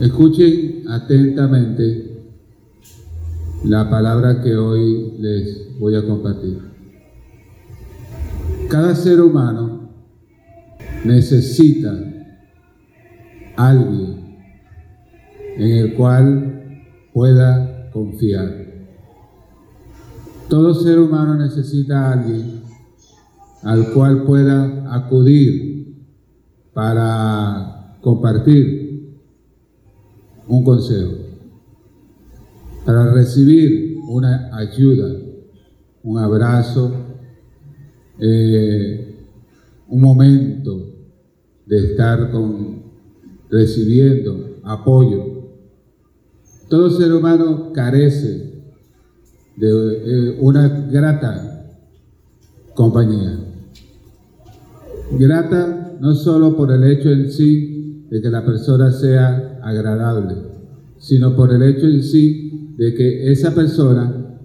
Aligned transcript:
Escuchen 0.00 0.84
atentamente 0.88 2.22
la 3.64 3.90
palabra 3.90 4.40
que 4.40 4.54
hoy 4.54 5.14
les 5.18 5.76
voy 5.80 5.96
a 5.96 6.06
compartir. 6.06 6.60
Cada 8.70 8.94
ser 8.94 9.20
humano 9.20 9.90
necesita 11.04 11.98
alguien 13.56 14.38
en 15.56 15.70
el 15.70 15.94
cual 15.94 16.84
pueda 17.12 17.90
confiar. 17.90 18.68
Todo 20.48 20.74
ser 20.74 21.00
humano 21.00 21.34
necesita 21.34 22.12
alguien 22.12 22.62
al 23.64 23.92
cual 23.92 24.22
pueda 24.22 24.94
acudir 24.94 26.06
para 26.72 27.96
compartir 28.00 28.77
un 30.48 30.64
consejo, 30.64 31.12
para 32.84 33.12
recibir 33.12 33.98
una 34.08 34.56
ayuda, 34.56 35.14
un 36.02 36.18
abrazo, 36.18 36.90
eh, 38.18 39.14
un 39.88 40.00
momento 40.00 40.86
de 41.66 41.90
estar 41.90 42.30
con, 42.30 42.82
recibiendo 43.50 44.56
apoyo. 44.64 45.38
Todo 46.68 46.90
ser 46.90 47.12
humano 47.12 47.72
carece 47.72 48.62
de 49.56 49.68
eh, 49.68 50.38
una 50.40 50.68
grata 50.90 51.74
compañía. 52.74 53.38
Grata 55.12 55.96
no 56.00 56.14
solo 56.14 56.56
por 56.56 56.70
el 56.70 56.84
hecho 56.84 57.10
en 57.10 57.30
sí 57.30 58.06
de 58.10 58.22
que 58.22 58.28
la 58.28 58.44
persona 58.44 58.92
sea 58.92 59.47
agradable, 59.68 60.34
sino 60.98 61.36
por 61.36 61.52
el 61.52 61.62
hecho 61.62 61.86
en 61.86 62.02
sí 62.02 62.74
de 62.76 62.94
que 62.94 63.30
esa 63.30 63.54
persona 63.54 64.38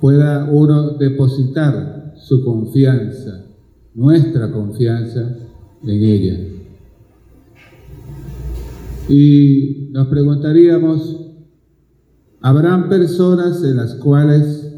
pueda 0.00 0.48
uno 0.50 0.90
depositar 0.98 2.14
su 2.16 2.44
confianza, 2.44 3.46
nuestra 3.94 4.50
confianza 4.50 5.36
en 5.82 6.02
ella. 6.02 6.38
Y 9.08 9.88
nos 9.92 10.08
preguntaríamos, 10.08 11.20
¿habrán 12.40 12.88
personas 12.88 13.62
en 13.62 13.76
las 13.76 13.94
cuales 13.96 14.72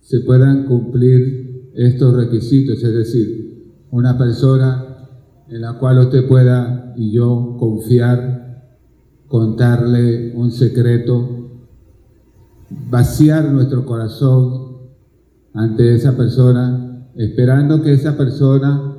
se 0.00 0.20
puedan 0.20 0.64
cumplir 0.64 1.70
estos 1.74 2.14
requisitos? 2.14 2.82
Es 2.82 2.94
decir, 2.94 3.74
una 3.90 4.16
persona 4.16 5.08
en 5.48 5.60
la 5.60 5.78
cual 5.78 5.98
usted 5.98 6.26
pueda 6.26 6.94
y 6.96 7.12
yo 7.12 7.56
confiar, 7.58 8.49
contarle 9.30 10.32
un 10.34 10.50
secreto, 10.50 11.50
vaciar 12.90 13.48
nuestro 13.52 13.86
corazón 13.86 14.78
ante 15.54 15.94
esa 15.94 16.16
persona, 16.16 17.08
esperando 17.14 17.80
que 17.80 17.92
esa 17.92 18.16
persona 18.16 18.96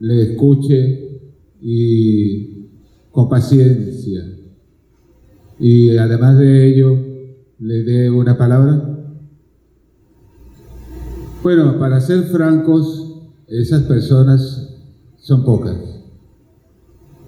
le 0.00 0.32
escuche 0.32 1.30
y 1.60 2.70
con 3.12 3.28
paciencia. 3.28 4.24
Y 5.60 5.96
además 5.96 6.38
de 6.38 6.66
ello, 6.66 6.98
le 7.60 7.84
dé 7.84 8.10
una 8.10 8.36
palabra. 8.36 8.98
Bueno, 11.40 11.78
para 11.78 12.00
ser 12.00 12.24
francos, 12.24 13.30
esas 13.46 13.84
personas 13.84 14.76
son 15.18 15.44
pocas, 15.44 15.76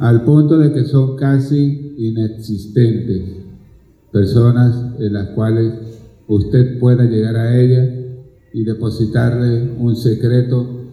al 0.01 0.25
punto 0.25 0.59
de 0.59 0.73
que 0.73 0.83
son 0.83 1.15
casi 1.15 1.84
inexistentes, 1.97 3.23
personas 4.13 5.01
en 5.01 5.13
las 5.13 5.31
cuales 5.31 5.73
usted 6.29 6.79
pueda 6.79 7.05
llegar 7.05 7.37
a 7.37 7.59
ella 7.59 8.05
y 8.53 8.65
depositarle 8.65 9.73
un 9.79 9.97
secreto, 9.97 10.93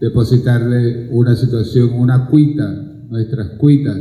depositarle 0.00 1.08
una 1.10 1.36
situación, 1.36 1.90
una 1.92 2.28
cuita, 2.28 2.72
nuestras 3.08 3.50
cuitas. 3.58 3.98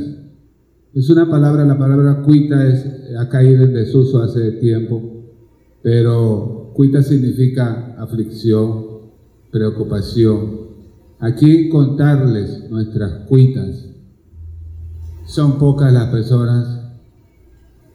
Es 0.94 1.10
una 1.10 1.30
palabra, 1.30 1.66
la 1.66 1.78
palabra 1.78 2.22
cuita 2.24 2.66
es, 2.68 2.86
ha 3.18 3.28
caído 3.28 3.66
en 3.66 3.74
desuso 3.74 4.22
hace 4.22 4.54
tiempo, 4.54 5.02
pero 5.84 6.72
cuita 6.74 7.04
significa 7.04 7.96
aflicción, 7.98 8.86
preocupación. 9.52 10.66
Aquí 11.20 11.70
contarles 11.70 12.70
nuestras 12.70 13.26
cuitas. 13.28 13.95
Son 15.26 15.58
pocas 15.58 15.92
las 15.92 16.10
personas, 16.10 16.82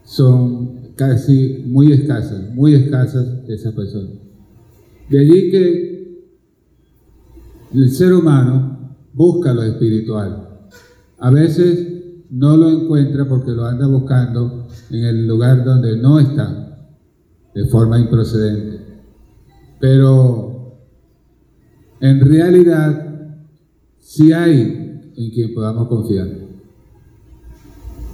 son 0.04 0.92
casi 0.96 1.64
muy 1.66 1.92
escasas, 1.92 2.54
muy 2.54 2.74
escasas 2.74 3.26
esas 3.48 3.72
personas. 3.72 4.12
De 5.08 5.20
allí 5.20 5.50
que 5.50 5.90
el 7.72 7.90
ser 7.90 8.12
humano 8.12 8.96
busca 9.12 9.54
lo 9.54 9.62
espiritual. 9.62 10.48
A 11.18 11.30
veces 11.30 11.88
no 12.30 12.56
lo 12.56 12.68
encuentra 12.68 13.28
porque 13.28 13.52
lo 13.52 13.64
anda 13.64 13.86
buscando 13.86 14.66
en 14.90 15.04
el 15.04 15.26
lugar 15.26 15.64
donde 15.64 15.96
no 15.96 16.18
está, 16.18 16.88
de 17.54 17.64
forma 17.66 17.98
improcedente. 17.98 18.80
Pero 19.80 20.80
en 22.00 22.20
realidad 22.20 23.36
sí 23.98 24.32
hay 24.32 25.12
en 25.16 25.30
quien 25.30 25.54
podamos 25.54 25.88
confiar. 25.88 26.39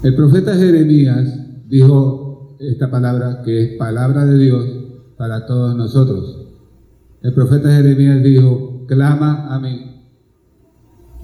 El 0.03 0.15
profeta 0.15 0.55
Jeremías 0.55 1.67
dijo 1.69 2.57
esta 2.61 2.91
palabra 2.91 3.43
que 3.43 3.63
es 3.63 3.79
palabra 3.79 4.25
de 4.27 4.39
Dios 4.39 4.67
para 5.17 5.47
todos 5.47 5.75
nosotros. 5.75 6.49
El 7.23 7.33
profeta 7.33 7.75
Jeremías 7.75 8.23
dijo, 8.23 8.85
clama 8.87 9.55
a 9.55 9.59
mí 9.59 9.97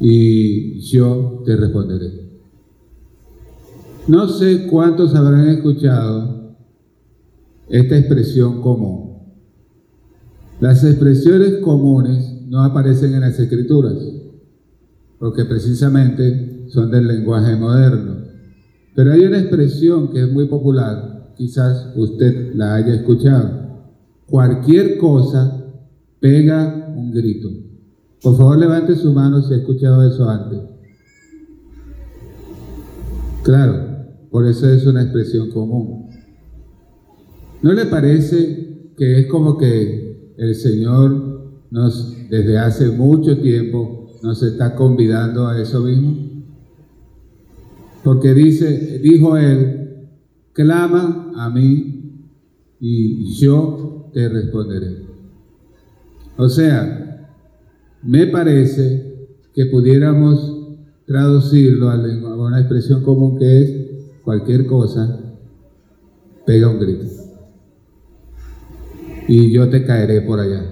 y 0.00 0.80
yo 0.80 1.42
te 1.44 1.54
responderé. 1.56 2.22
No 4.08 4.26
sé 4.26 4.66
cuántos 4.66 5.14
habrán 5.14 5.48
escuchado 5.48 6.56
esta 7.68 7.96
expresión 7.96 8.60
común. 8.60 9.12
Las 10.60 10.82
expresiones 10.84 11.58
comunes 11.58 12.42
no 12.48 12.62
aparecen 12.62 13.14
en 13.14 13.20
las 13.20 13.38
escrituras, 13.38 13.94
porque 15.18 15.44
precisamente 15.44 16.64
son 16.68 16.90
del 16.90 17.06
lenguaje 17.06 17.54
moderno. 17.56 18.21
Pero 18.94 19.12
hay 19.12 19.25
una 19.25 19.38
expresión 19.38 20.08
que 20.10 20.22
es 20.22 20.30
muy 20.30 20.47
popular, 20.47 21.32
quizás 21.36 21.92
usted 21.97 22.54
la 22.54 22.75
haya 22.75 22.94
escuchado. 22.94 23.62
Cualquier 24.26 24.98
cosa 24.98 25.64
pega 26.20 26.92
un 26.94 27.10
grito. 27.12 27.48
Por 28.22 28.36
favor, 28.36 28.58
levante 28.58 28.94
su 28.94 29.12
mano 29.12 29.42
si 29.42 29.54
ha 29.54 29.56
escuchado 29.56 30.06
eso 30.06 30.28
antes. 30.28 30.60
Claro, 33.42 34.06
por 34.31 34.47
eso 34.47 34.69
es 34.69 34.86
una 34.86 35.02
expresión 35.02 35.50
común. 35.50 36.06
¿No 37.62 37.72
le 37.72 37.86
parece 37.86 38.92
que 38.97 39.20
es 39.20 39.26
como 39.26 39.58
que 39.58 40.34
el 40.36 40.54
Señor 40.54 41.64
nos, 41.70 42.14
desde 42.31 42.58
hace 42.58 42.88
mucho 42.88 43.38
tiempo, 43.38 44.10
nos 44.22 44.42
está 44.42 44.75
convidando 44.75 45.48
a 45.48 45.60
eso 45.60 45.81
mismo? 45.81 46.31
Porque 48.02 48.34
dice, 48.34 48.98
dijo 48.98 49.36
Él, 49.36 50.08
clama 50.52 51.32
a 51.36 51.50
mí 51.50 52.28
y 52.80 53.32
yo 53.34 54.10
te 54.12 54.28
responderé. 54.28 55.02
O 56.36 56.48
sea, 56.48 57.28
me 58.02 58.26
parece 58.26 59.28
que 59.54 59.66
pudiéramos 59.66 60.58
traducirlo 61.06 61.90
a 61.90 61.96
una 61.96 62.60
expresión 62.60 63.02
común 63.02 63.38
que 63.38 63.62
es 63.62 63.72
cualquier 64.25 64.66
cosa, 64.66 65.34
pega 66.46 66.69
un 66.69 66.81
grito. 66.81 67.06
Y 69.28 69.52
yo 69.52 69.69
te 69.69 69.84
caeré 69.84 70.22
por 70.22 70.40
allá. 70.40 70.64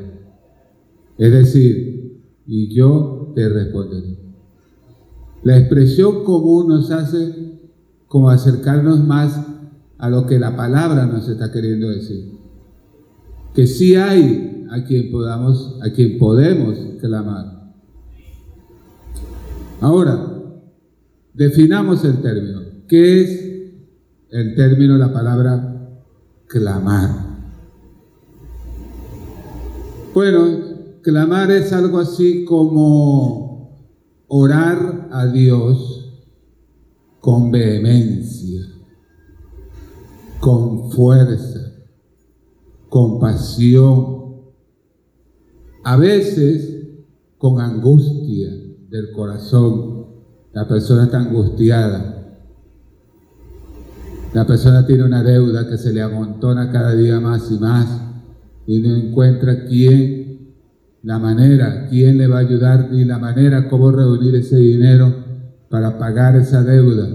Es 1.19 1.33
decir, 1.33 2.21
y 2.47 2.75
yo 2.75 3.33
te 3.35 3.49
responderé. 3.49 4.20
La 5.43 5.57
expresión 5.57 6.25
común 6.25 6.69
nos 6.69 6.91
hace 6.91 7.59
como 8.09 8.29
acercarnos 8.29 9.01
más 9.01 9.41
a 9.99 10.11
lo 10.11 10.27
que 10.27 10.39
la 10.39 10.57
palabra 10.57 11.07
nos 11.07 11.29
está 11.29 11.51
queriendo 11.51 11.89
decir. 11.89 12.39
Que 13.55 13.67
sí 13.67 13.95
hay 13.95 14.67
a 14.71 14.85
quien 14.85 15.11
podamos, 15.11 15.79
a 15.83 15.91
quien 15.91 16.19
podemos 16.19 16.77
clamar. 17.01 17.73
Ahora, 19.81 20.43
definamos 21.33 22.05
el 22.05 22.21
término. 22.21 22.61
¿Qué 22.87 23.23
es 23.23 23.73
el 24.31 24.55
término, 24.55 24.99
la 24.99 25.13
palabra 25.13 25.89
clamar? 26.47 27.31
Bueno, 30.13 31.01
clamar 31.03 31.51
es 31.51 31.73
algo 31.73 31.99
así 31.99 32.45
como 32.45 33.50
orar 34.33 35.09
a 35.11 35.27
Dios 35.27 36.23
con 37.21 37.51
vehemencia, 37.51 38.63
con 40.39 40.93
fuerza, 40.93 41.73
con 42.89 43.19
pasión, 43.19 44.21
a 45.83 45.97
veces 45.97 46.81
con 47.39 47.61
angustia 47.61 48.51
del 48.89 49.11
corazón. 49.11 50.07
La 50.53 50.67
persona 50.69 51.05
está 51.05 51.19
angustiada. 51.19 52.39
La 54.33 54.47
persona 54.47 54.87
tiene 54.87 55.03
una 55.03 55.25
deuda 55.25 55.69
que 55.69 55.77
se 55.77 55.93
le 55.93 56.03
amontona 56.03 56.71
cada 56.71 56.95
día 56.95 57.19
más 57.19 57.51
y 57.51 57.59
más 57.59 58.01
y 58.65 58.79
no 58.79 58.95
encuentra 58.95 59.65
quién, 59.65 60.20
la 61.03 61.19
manera, 61.19 61.87
quién 61.89 62.19
le 62.19 62.27
va 62.27 62.37
a 62.37 62.41
ayudar 62.41 62.91
ni 62.91 63.05
la 63.05 63.19
manera 63.19 63.69
cómo 63.69 63.91
reunir 63.91 64.35
ese 64.35 64.57
dinero 64.57 65.15
para 65.69 65.99
pagar 65.99 66.37
esa 66.37 66.63
deuda. 66.63 67.09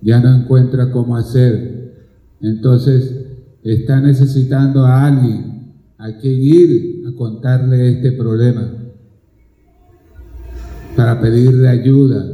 Ya 0.00 0.20
no 0.20 0.34
encuentra 0.34 0.90
cómo 0.90 1.16
hacer. 1.16 1.94
Entonces 2.40 3.26
está 3.62 4.00
necesitando 4.00 4.84
a 4.84 5.06
alguien 5.06 5.74
a 5.98 6.16
quien 6.16 6.40
ir 6.40 7.02
a 7.06 7.14
contarle 7.14 7.90
este 7.90 8.12
problema 8.12 8.72
para 10.96 11.20
pedirle 11.20 11.68
ayuda. 11.68 12.26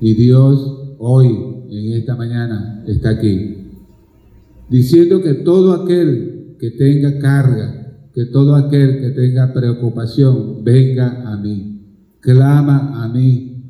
Y 0.00 0.14
Dios 0.14 0.96
hoy, 0.98 1.64
en 1.70 1.92
esta 1.94 2.14
mañana, 2.14 2.84
está 2.86 3.10
aquí, 3.10 3.68
diciendo 4.68 5.22
que 5.22 5.34
todo 5.34 5.72
aquel 5.72 6.56
que 6.58 6.70
tenga 6.72 7.18
carga, 7.18 7.83
que 8.14 8.26
todo 8.26 8.54
aquel 8.54 9.00
que 9.00 9.10
tenga 9.10 9.52
preocupación, 9.52 10.62
venga 10.62 11.32
a 11.32 11.36
mí, 11.36 11.80
clama 12.20 13.02
a 13.02 13.08
mí, 13.08 13.64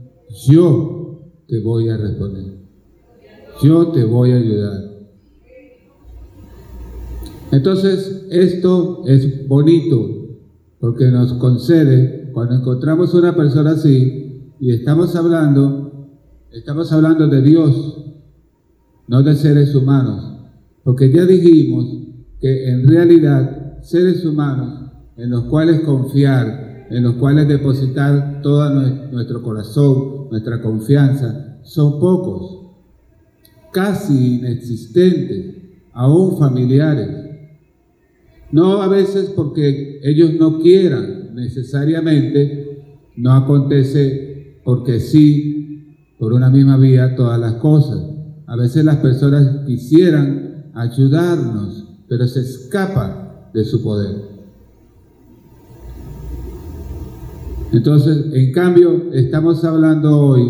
yo 0.46 1.30
te 1.48 1.60
voy 1.60 1.88
a 1.88 1.96
responder, 1.96 2.58
yo 3.62 3.88
te 3.88 4.04
voy 4.04 4.32
a 4.32 4.36
ayudar. 4.36 4.84
Entonces, 7.52 8.26
esto 8.30 9.04
es 9.06 9.48
bonito 9.48 10.38
porque 10.78 11.06
nos 11.06 11.32
concede 11.34 12.30
cuando 12.34 12.56
encontramos 12.56 13.14
una 13.14 13.34
persona 13.34 13.70
así 13.70 14.50
y 14.60 14.72
estamos 14.72 15.16
hablando, 15.16 16.10
estamos 16.52 16.92
hablando 16.92 17.28
de 17.28 17.40
Dios, 17.40 18.04
no 19.08 19.22
de 19.22 19.36
seres 19.36 19.74
humanos, 19.74 20.34
porque 20.82 21.10
ya 21.10 21.24
dijimos 21.24 21.86
que 22.40 22.68
en 22.68 22.86
realidad 22.86 23.63
seres 23.84 24.24
humanos 24.24 24.90
en 25.16 25.30
los 25.30 25.44
cuales 25.44 25.80
confiar, 25.80 26.86
en 26.90 27.02
los 27.02 27.14
cuales 27.14 27.46
depositar 27.46 28.40
todo 28.42 28.68
nuestro 29.12 29.42
corazón, 29.42 30.28
nuestra 30.30 30.60
confianza, 30.60 31.58
son 31.62 32.00
pocos, 32.00 32.72
casi 33.72 34.36
inexistentes, 34.36 35.56
aún 35.92 36.38
familiares. 36.38 37.08
No 38.50 38.82
a 38.82 38.88
veces 38.88 39.32
porque 39.34 40.00
ellos 40.02 40.32
no 40.38 40.60
quieran, 40.60 41.34
necesariamente 41.34 43.00
no 43.16 43.32
acontece 43.32 44.60
porque 44.64 45.00
sí, 45.00 46.14
por 46.18 46.32
una 46.32 46.50
misma 46.50 46.76
vía, 46.76 47.16
todas 47.16 47.38
las 47.38 47.54
cosas. 47.54 48.00
A 48.46 48.56
veces 48.56 48.84
las 48.84 48.96
personas 48.96 49.64
quisieran 49.66 50.70
ayudarnos, 50.74 51.84
pero 52.08 52.26
se 52.26 52.40
escapan 52.40 53.23
de 53.54 53.64
su 53.64 53.82
poder. 53.82 54.34
Entonces, 57.72 58.26
en 58.34 58.52
cambio, 58.52 59.10
estamos 59.14 59.64
hablando 59.64 60.20
hoy 60.20 60.42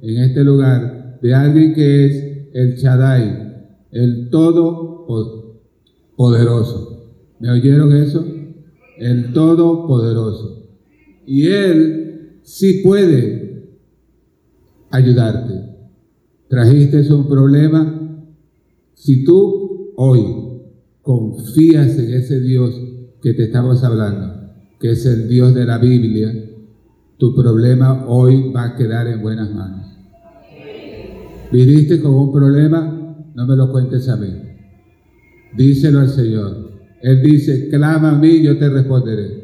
en 0.00 0.24
este 0.24 0.42
lugar 0.42 1.18
de 1.20 1.34
alguien 1.34 1.74
que 1.74 2.06
es 2.06 2.46
el 2.54 2.76
Shaddai, 2.76 3.66
el 3.90 4.30
Todopoderoso. 4.30 7.10
¿Me 7.38 7.50
oyeron 7.50 7.92
eso? 7.92 8.24
el 9.02 9.32
Todopoderoso. 9.32 10.68
Y 11.26 11.48
Él 11.48 12.38
sí 12.42 12.80
puede 12.84 13.76
ayudarte. 14.90 15.54
Trajiste 16.48 17.12
un 17.12 17.28
problema. 17.28 17.98
Si 18.94 19.24
tú 19.24 19.92
hoy 19.96 20.24
confías 21.02 21.98
en 21.98 22.14
ese 22.14 22.40
Dios 22.40 22.80
que 23.20 23.34
te 23.34 23.44
estamos 23.44 23.84
hablando, 23.84 24.52
que 24.80 24.92
es 24.92 25.04
el 25.06 25.28
Dios 25.28 25.54
de 25.54 25.64
la 25.64 25.78
Biblia, 25.78 26.32
tu 27.18 27.34
problema 27.34 28.06
hoy 28.08 28.50
va 28.52 28.64
a 28.64 28.76
quedar 28.76 29.06
en 29.06 29.22
buenas 29.22 29.52
manos. 29.54 29.86
Viniste 31.52 32.00
con 32.00 32.14
un 32.14 32.32
problema, 32.32 33.30
no 33.34 33.46
me 33.46 33.56
lo 33.56 33.70
cuentes 33.70 34.08
a 34.08 34.16
mí. 34.16 34.28
Díselo 35.56 36.00
al 36.00 36.08
Señor. 36.08 36.72
Él 37.02 37.20
dice, 37.22 37.68
clama 37.68 38.10
a 38.10 38.18
mí, 38.18 38.42
yo 38.42 38.58
te 38.58 38.68
responderé. 38.68 39.42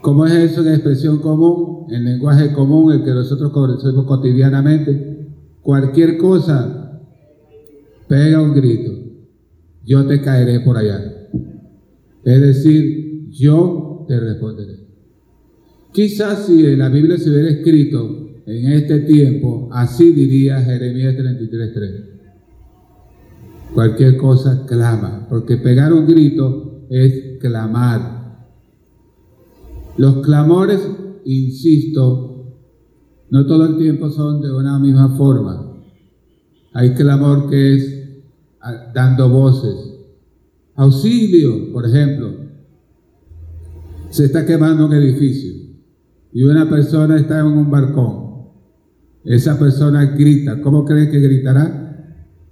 ¿Cómo 0.00 0.26
es 0.26 0.32
eso 0.32 0.62
en 0.62 0.74
expresión 0.74 1.18
común, 1.18 1.86
en 1.90 2.04
lenguaje 2.04 2.52
común, 2.52 2.92
el 2.92 3.04
que 3.04 3.10
nosotros 3.10 3.52
conocemos 3.52 4.04
cotidianamente? 4.04 5.28
Cualquier 5.60 6.18
cosa, 6.18 7.00
pega 8.08 8.40
un 8.40 8.54
grito, 8.54 8.92
yo 9.84 10.06
te 10.06 10.20
caeré 10.20 10.60
por 10.60 10.76
allá. 10.76 11.28
Es 12.24 12.40
decir, 12.40 13.28
yo 13.30 14.04
te 14.08 14.18
responderé. 14.18 14.84
Quizás 15.92 16.46
si 16.46 16.66
en 16.66 16.78
la 16.78 16.88
Biblia 16.88 17.18
se 17.18 17.30
hubiera 17.30 17.50
escrito 17.50 18.42
en 18.46 18.72
este 18.72 19.00
tiempo, 19.00 19.68
así 19.72 20.12
diría 20.12 20.60
Jeremías 20.60 21.14
33.3. 21.14 22.04
Cualquier 23.74 24.16
cosa 24.16 24.66
clama, 24.66 25.26
porque 25.28 25.56
pegar 25.56 25.92
un 25.92 26.06
grito 26.06 26.86
es 26.90 27.38
clamar. 27.40 28.48
Los 29.96 30.24
clamores, 30.24 30.80
insisto, 31.24 32.34
no 33.30 33.46
todo 33.46 33.66
el 33.66 33.78
tiempo 33.78 34.10
son 34.10 34.40
de 34.40 34.52
una 34.52 34.78
misma 34.78 35.16
forma. 35.16 35.76
Hay 36.72 36.94
clamor 36.94 37.48
que 37.48 37.74
es 37.74 38.03
dando 38.94 39.28
voces. 39.28 39.76
Auxilio, 40.74 41.72
por 41.72 41.86
ejemplo. 41.86 42.44
Se 44.10 44.26
está 44.26 44.46
quemando 44.46 44.86
un 44.86 44.92
edificio 44.92 45.52
y 46.32 46.42
una 46.42 46.68
persona 46.68 47.16
está 47.16 47.40
en 47.40 47.46
un 47.46 47.70
balcón. 47.70 48.48
Esa 49.24 49.58
persona 49.58 50.04
grita. 50.16 50.60
¿Cómo 50.60 50.84
cree 50.84 51.10
que 51.10 51.18
gritará? 51.18 51.84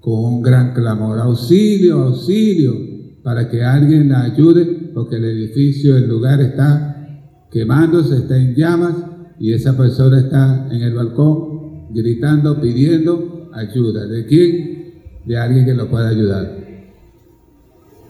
con 0.03 0.25
un 0.25 0.43
gran 0.43 0.75
clamor, 0.75 1.19
auxilio, 1.21 2.03
auxilio, 2.03 2.75
para 3.23 3.49
que 3.49 3.63
alguien 3.63 4.09
la 4.09 4.25
ayude, 4.25 4.91
porque 4.93 5.17
el 5.17 5.25
edificio, 5.25 5.97
el 5.97 6.09
lugar 6.09 6.41
está 6.41 7.47
quemándose, 7.51 8.17
está 8.17 8.37
en 8.37 8.55
llamas, 8.57 8.97
y 9.39 9.53
esa 9.53 9.77
persona 9.77 10.19
está 10.19 10.69
en 10.73 10.83
el 10.83 10.95
balcón 10.95 11.93
gritando, 11.95 12.61
pidiendo 12.61 13.49
ayuda. 13.55 14.07
¿De 14.07 14.27
quién? 14.27 14.82
De 15.25 15.37
alguien 15.37 15.65
que 15.65 15.75
lo 15.75 15.89
pueda 15.89 16.09
ayudar. 16.09 16.59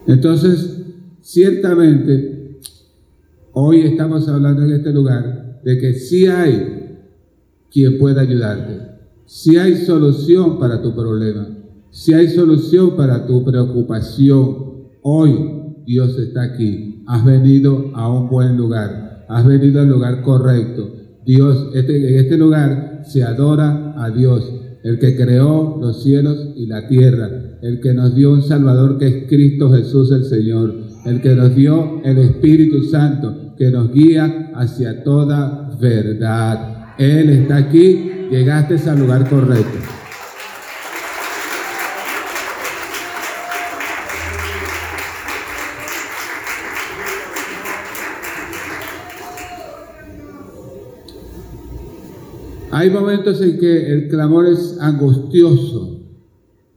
Entonces, 0.06 0.82
ciertamente, 1.20 2.58
hoy 3.52 3.82
estamos 3.82 4.28
hablando 4.28 4.62
en 4.64 4.72
este 4.72 4.92
lugar 4.92 5.60
de 5.62 5.78
que 5.78 5.94
sí 5.94 6.26
hay 6.26 6.98
quien 7.70 7.98
pueda 7.98 8.22
ayudarte, 8.22 8.78
sí 9.26 9.56
hay 9.56 9.76
solución 9.76 10.58
para 10.58 10.82
tu 10.82 10.94
problema 10.94 11.52
si 11.92 12.14
hay 12.14 12.28
solución 12.28 12.96
para 12.96 13.26
tu 13.26 13.44
preocupación, 13.44 14.88
hoy 15.02 15.74
Dios 15.84 16.18
está 16.18 16.42
aquí. 16.42 17.04
Has 17.06 17.22
venido 17.22 17.90
a 17.94 18.10
un 18.10 18.30
buen 18.30 18.56
lugar. 18.56 19.26
Has 19.28 19.46
venido 19.46 19.78
al 19.78 19.90
lugar 19.90 20.22
correcto. 20.22 20.90
Dios, 21.26 21.68
este, 21.74 21.96
en 21.96 22.24
este 22.24 22.38
lugar 22.38 23.02
se 23.04 23.22
adora 23.22 23.92
a 24.02 24.08
Dios, 24.08 24.50
el 24.82 24.98
que 24.98 25.16
creó 25.16 25.78
los 25.80 26.02
cielos 26.02 26.48
y 26.56 26.66
la 26.66 26.88
tierra, 26.88 27.30
el 27.62 27.80
que 27.80 27.94
nos 27.94 28.14
dio 28.14 28.32
un 28.32 28.42
Salvador 28.42 28.98
que 28.98 29.06
es 29.06 29.28
Cristo 29.28 29.70
Jesús 29.70 30.10
el 30.10 30.24
Señor, 30.24 30.74
el 31.04 31.20
que 31.20 31.34
nos 31.34 31.54
dio 31.54 32.00
el 32.04 32.18
Espíritu 32.18 32.82
Santo, 32.84 33.54
que 33.56 33.70
nos 33.70 33.92
guía 33.92 34.50
hacia 34.54 35.04
toda 35.04 35.76
verdad. 35.80 36.94
Él 36.98 37.30
está 37.30 37.56
aquí, 37.56 38.10
llegaste 38.30 38.76
al 38.88 38.98
lugar 38.98 39.28
correcto. 39.28 40.01
Hay 52.72 52.88
momentos 52.88 53.38
en 53.42 53.58
que 53.58 53.92
el 53.92 54.08
clamor 54.08 54.46
es 54.46 54.78
angustioso. 54.80 56.00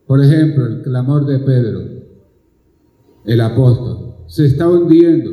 Por 0.05 0.21
ejemplo, 0.21 0.67
el 0.67 0.81
clamor 0.81 1.25
de 1.25 1.39
Pedro, 1.39 1.81
el 3.25 3.39
apóstol. 3.39 4.15
Se 4.27 4.45
está 4.45 4.69
hundiendo. 4.69 5.31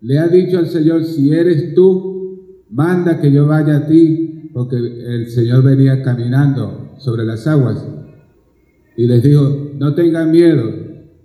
Le 0.00 0.18
ha 0.20 0.28
dicho 0.28 0.58
al 0.58 0.68
Señor, 0.68 1.04
si 1.04 1.32
eres 1.32 1.74
tú, 1.74 2.62
manda 2.70 3.20
que 3.20 3.32
yo 3.32 3.48
vaya 3.48 3.78
a 3.78 3.86
ti, 3.88 4.50
porque 4.54 4.76
el 4.76 5.26
Señor 5.30 5.64
venía 5.64 6.00
caminando 6.00 6.92
sobre 6.98 7.24
las 7.24 7.48
aguas 7.48 7.84
y 8.96 9.04
les 9.04 9.20
dijo, 9.20 9.72
no 9.78 9.94
tengan 9.94 10.30
miedo, 10.30 10.70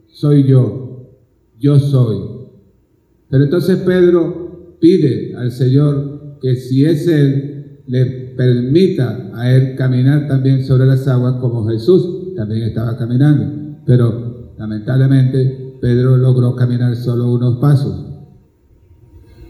soy 0.07 0.47
yo, 0.47 1.11
yo 1.59 1.79
soy. 1.79 2.17
Pero 3.29 3.43
entonces 3.43 3.77
Pedro 3.85 4.77
pide 4.79 5.35
al 5.35 5.51
Señor 5.51 6.39
que 6.41 6.55
si 6.55 6.85
es 6.85 7.07
Él, 7.07 7.81
le 7.85 8.22
permita 8.35 9.31
a 9.33 9.51
Él 9.51 9.75
caminar 9.75 10.27
también 10.27 10.63
sobre 10.63 10.85
las 10.85 11.07
aguas 11.07 11.35
como 11.35 11.67
Jesús 11.67 12.35
también 12.35 12.63
estaba 12.63 12.97
caminando. 12.97 13.79
Pero 13.85 14.53
lamentablemente 14.57 15.77
Pedro 15.81 16.17
logró 16.17 16.55
caminar 16.55 16.95
solo 16.95 17.31
unos 17.31 17.57
pasos. 17.57 18.05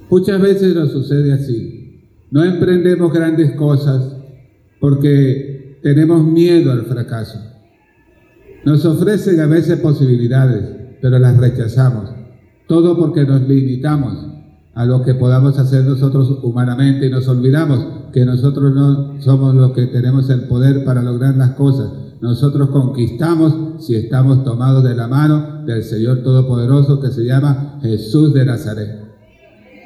Muchas 0.10 0.42
veces 0.42 0.76
nos 0.76 0.92
sucede 0.92 1.34
así. 1.34 2.10
No 2.32 2.44
emprendemos 2.44 3.14
grandes 3.14 3.52
cosas 3.56 4.16
porque 4.80 5.80
tenemos 5.82 6.24
miedo 6.24 6.72
al 6.72 6.86
fracaso. 6.86 7.40
Nos 8.66 8.86
ofrecen 8.86 9.40
a 9.40 9.48
veces 9.48 9.80
posibilidades, 9.80 10.98
pero 11.02 11.20
las 11.20 11.38
rechazamos. 11.38 12.10
Todo 12.68 12.98
porque 12.98 13.26
nos 13.26 13.42
limitamos 13.48 14.28
a 14.74 14.86
lo 14.86 15.04
que 15.04 15.14
podamos 15.14 15.60
hacer 15.60 15.84
nosotros 15.84 16.40
humanamente 16.42 17.08
y 17.08 17.10
nos 17.10 17.28
olvidamos 17.28 18.03
que 18.14 18.26
nosotros 18.26 18.74
no 18.76 19.20
somos 19.20 19.56
los 19.56 19.72
que 19.72 19.88
tenemos 19.88 20.30
el 20.30 20.42
poder 20.42 20.86
para 20.86 21.02
lograr 21.02 21.36
las 21.36 21.56
cosas. 21.56 21.92
Nosotros 22.22 22.70
conquistamos 22.70 23.84
si 23.84 23.96
estamos 23.96 24.44
tomados 24.44 24.84
de 24.84 24.96
la 24.96 25.08
mano 25.08 25.66
del 25.66 25.84
Señor 25.84 26.20
Todopoderoso 26.20 27.02
que 27.02 27.10
se 27.10 27.26
llama 27.26 27.80
Jesús 27.82 28.32
de 28.34 28.46
Nazaret. 28.46 29.04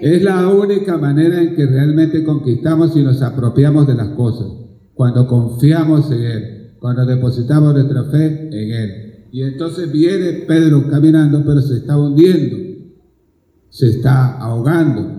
Es 0.02 0.22
la 0.22 0.48
única 0.50 0.98
manera 0.98 1.42
en 1.42 1.56
que 1.56 1.66
realmente 1.66 2.24
conquistamos 2.26 2.96
y 2.98 3.02
nos 3.02 3.22
apropiamos 3.22 3.88
de 3.88 3.96
las 3.96 4.10
cosas, 4.10 4.48
cuando 4.94 5.26
confiamos 5.26 6.12
en 6.12 6.22
Él, 6.22 6.72
cuando 6.80 7.06
depositamos 7.06 7.74
nuestra 7.74 8.04
fe 8.04 8.50
en 8.52 8.72
Él. 8.72 9.26
Y 9.32 9.42
entonces 9.42 9.90
viene 9.92 10.44
Pedro 10.48 10.88
caminando, 10.90 11.44
pero 11.46 11.62
se 11.62 11.78
está 11.78 11.98
hundiendo, 11.98 12.58
se 13.70 13.88
está 13.88 14.38
ahogando. 14.38 15.18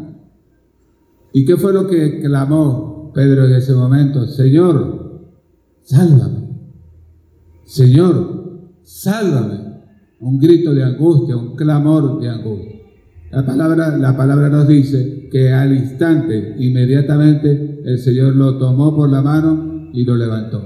¿Y 1.33 1.45
qué 1.45 1.57
fue 1.57 1.73
lo 1.73 1.87
que 1.87 2.21
clamó 2.21 2.98
Pedro 3.19 3.47
en 3.47 3.53
ese 3.55 3.73
momento? 3.73 4.29
Señor, 4.29 5.33
sálvame. 5.83 6.51
Señor, 7.65 8.71
sálvame. 8.85 9.59
Un 10.21 10.39
grito 10.39 10.73
de 10.73 10.85
angustia, 10.85 11.37
un 11.37 11.57
clamor 11.57 12.21
de 12.21 12.29
angustia. 12.29 12.77
La 13.33 13.45
palabra, 13.45 13.99
la 13.99 14.17
palabra 14.17 14.49
nos 14.49 14.69
dice 14.69 15.29
que 15.33 15.53
al 15.53 15.75
instante, 15.75 16.55
inmediatamente, 16.61 17.81
el 17.85 17.99
Señor 17.99 18.37
lo 18.37 18.57
tomó 18.57 18.95
por 18.95 19.11
la 19.11 19.21
mano 19.21 19.91
y 19.93 20.05
lo 20.05 20.15
levantó. 20.15 20.63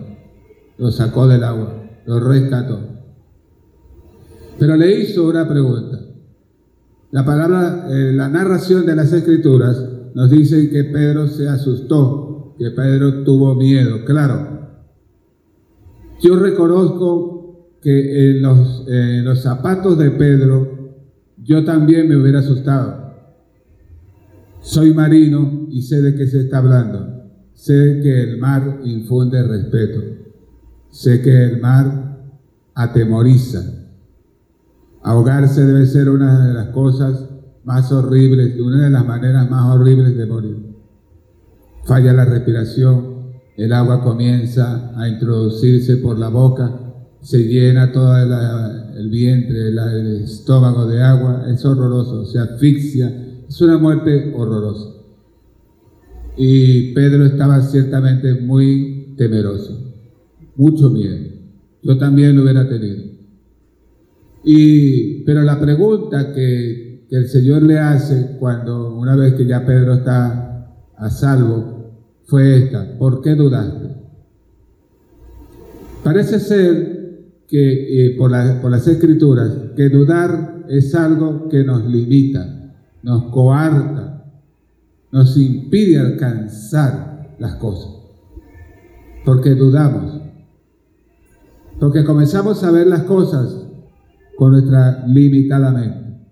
Lo 0.77 0.91
sacó 0.91 1.27
del 1.27 1.45
agua, 1.45 1.73
lo 2.05 2.21
rescató. 2.21 2.81
Pero 4.59 4.77
le 4.77 5.01
hizo 5.01 5.27
una 5.27 5.49
pregunta. 5.49 6.01
La 7.13 7.25
palabra, 7.25 7.87
eh, 7.89 8.13
la 8.13 8.29
narración 8.29 8.85
de 8.85 8.95
las 8.95 9.11
escrituras 9.11 9.89
nos 10.15 10.29
dice 10.31 10.69
que 10.69 10.85
Pedro 10.85 11.29
se 11.29 11.49
asustó, 11.49 12.32
que 12.59 12.71
Pedro 12.71 13.25
tuvo 13.25 13.55
miedo. 13.55 14.05
Claro, 14.05 14.53
yo 16.21 16.37
reconozco 16.37 17.43
que 17.83 18.31
en 18.31 18.43
los, 18.43 19.43
zapatos 19.43 19.99
de 19.99 20.13
Pedro 20.13 20.95
yo 21.43 21.65
también 21.65 22.09
me 22.09 22.17
hubiera 22.17 22.39
asustado. 22.39 23.13
Soy 24.61 24.95
marino 24.95 25.67
y 25.69 25.83
sé 25.83 26.01
de 26.01 26.15
qué 26.15 26.27
se 26.29 26.43
está 26.43 26.59
hablando. 26.59 27.25
Sé 27.55 28.01
que 28.03 28.23
el 28.23 28.39
mar 28.39 28.81
infunde 28.85 29.43
respeto. 29.43 30.01
Sé 30.91 31.21
que 31.23 31.45
el 31.45 31.61
mar 31.61 32.37
atemoriza. 32.75 33.63
Ahogarse 35.03 35.67
debe 35.67 35.87
ser 35.87 36.09
una 36.09 36.47
de 36.47 36.55
las 36.55 36.69
cosas 36.69 37.29
más 37.65 37.91
horribles, 37.91 38.61
una 38.61 38.85
de 38.85 38.91
las 38.91 39.05
maneras 39.05 39.51
más 39.51 39.75
horribles 39.75 40.17
de 40.17 40.27
morir. 40.27 40.72
Falla 41.85 42.13
la 42.13 42.25
respiración, 42.25 43.33
el 43.57 43.73
agua 43.73 44.03
comienza 44.03 44.93
a 44.97 45.09
introducirse 45.09 45.97
por 45.97 46.19
la 46.19 46.29
boca, 46.29 46.79
se 47.21 47.39
llena 47.45 47.93
todo 47.93 48.17
el 48.17 49.11
vientre, 49.11 49.69
el 49.69 50.23
estómago 50.23 50.87
de 50.87 51.03
agua, 51.03 51.45
es 51.49 51.65
horroroso, 51.65 52.25
se 52.25 52.39
asfixia, 52.39 53.45
es 53.49 53.61
una 53.61 53.79
muerte 53.79 54.33
horrorosa. 54.37 54.91
Y 56.37 56.93
Pedro 56.95 57.27
estaba 57.27 57.61
ciertamente 57.63 58.35
muy 58.35 59.15
temeroso, 59.17 59.95
mucho 60.57 60.89
miedo. 60.91 61.33
Yo 61.83 61.99
también 61.99 62.37
lo 62.37 62.43
hubiera 62.43 62.69
tenido. 62.69 63.03
Y, 64.45 65.23
pero 65.25 65.43
la 65.43 65.61
pregunta 65.61 66.33
que 66.33 67.07
el 67.11 67.29
Señor 67.29 67.63
le 67.63 67.79
hace 67.79 68.37
cuando 68.39 68.97
una 68.97 69.15
vez 69.15 69.35
que 69.35 69.47
ya 69.47 69.65
Pedro 69.67 69.95
está 69.95 70.42
a 71.03 71.11
salvo 71.11 71.91
fue 72.27 72.59
esta, 72.59 72.97
¿por 72.97 73.23
qué 73.23 73.35
dudaste? 73.35 73.97
Parece 76.05 76.39
ser 76.39 77.43
que 77.49 78.07
eh, 78.07 78.17
por, 78.17 78.31
las 78.31 78.87
escrituras, 78.87 79.53
que 79.77 79.89
dudar 79.89 80.65
es 80.69 80.95
algo 80.95 81.49
que 81.49 81.65
nos 81.65 81.85
limita, 81.85 82.73
nos 83.03 83.25
coarta, 83.33 84.33
nos 85.11 85.37
impide 85.37 85.99
alcanzar 85.99 87.35
las 87.41 87.57
cosas. 87.57 87.93
Porque 89.25 89.57
dudamos. 89.57 90.21
Porque 91.81 92.05
comenzamos 92.05 92.63
a 92.63 92.71
ver 92.71 92.87
las 92.87 93.03
cosas 93.03 93.67
con 94.37 94.53
nuestra 94.53 95.05
limitada 95.09 95.73
mente. 95.73 96.27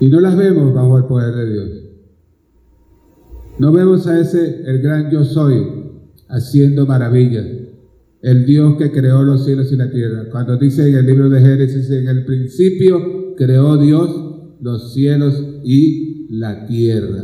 Y 0.00 0.08
no 0.08 0.18
las 0.18 0.36
vemos 0.36 0.74
bajo 0.74 0.98
el 0.98 1.04
poder 1.04 1.34
de 1.34 1.52
Dios. 1.52 1.89
No 3.60 3.72
vemos 3.72 4.06
a 4.06 4.18
ese, 4.18 4.62
el 4.64 4.80
gran 4.80 5.10
yo 5.10 5.22
soy, 5.22 5.62
haciendo 6.28 6.86
maravillas 6.86 7.44
el 8.22 8.46
Dios 8.46 8.76
que 8.78 8.90
creó 8.90 9.22
los 9.22 9.44
cielos 9.44 9.70
y 9.70 9.76
la 9.76 9.90
tierra. 9.90 10.30
Cuando 10.30 10.56
dice 10.56 10.88
en 10.88 10.96
el 10.96 11.04
libro 11.04 11.28
de 11.28 11.42
Génesis, 11.42 11.90
en 11.90 12.08
el 12.08 12.24
principio 12.24 13.34
creó 13.36 13.76
Dios 13.76 14.56
los 14.62 14.94
cielos 14.94 15.42
y 15.62 16.26
la 16.30 16.64
tierra. 16.64 17.22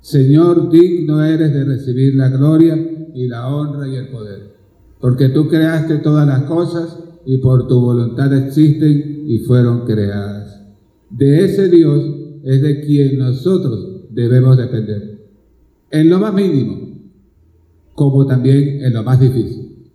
Señor, 0.00 0.68
digno 0.68 1.24
eres 1.24 1.54
de 1.54 1.62
recibir 1.62 2.16
la 2.16 2.28
gloria 2.28 2.76
y 3.14 3.28
la 3.28 3.46
honra 3.46 3.86
y 3.86 3.94
el 3.94 4.08
poder, 4.08 4.54
porque 5.00 5.28
tú 5.28 5.46
creaste 5.46 5.98
todas 5.98 6.26
las 6.26 6.42
cosas 6.42 6.98
y 7.24 7.36
por 7.36 7.68
tu 7.68 7.80
voluntad 7.80 8.36
existen 8.36 9.26
y 9.28 9.38
fueron 9.46 9.86
creadas. 9.86 10.60
De 11.08 11.44
ese 11.44 11.68
Dios 11.68 12.02
es 12.42 12.62
de 12.62 12.80
quien 12.80 13.16
nosotros 13.20 14.08
debemos 14.10 14.56
depender, 14.56 15.11
en 15.92 16.08
lo 16.08 16.18
más 16.18 16.32
mínimo, 16.34 16.80
como 17.94 18.26
también 18.26 18.82
en 18.82 18.94
lo 18.94 19.02
más 19.02 19.20
difícil. 19.20 19.90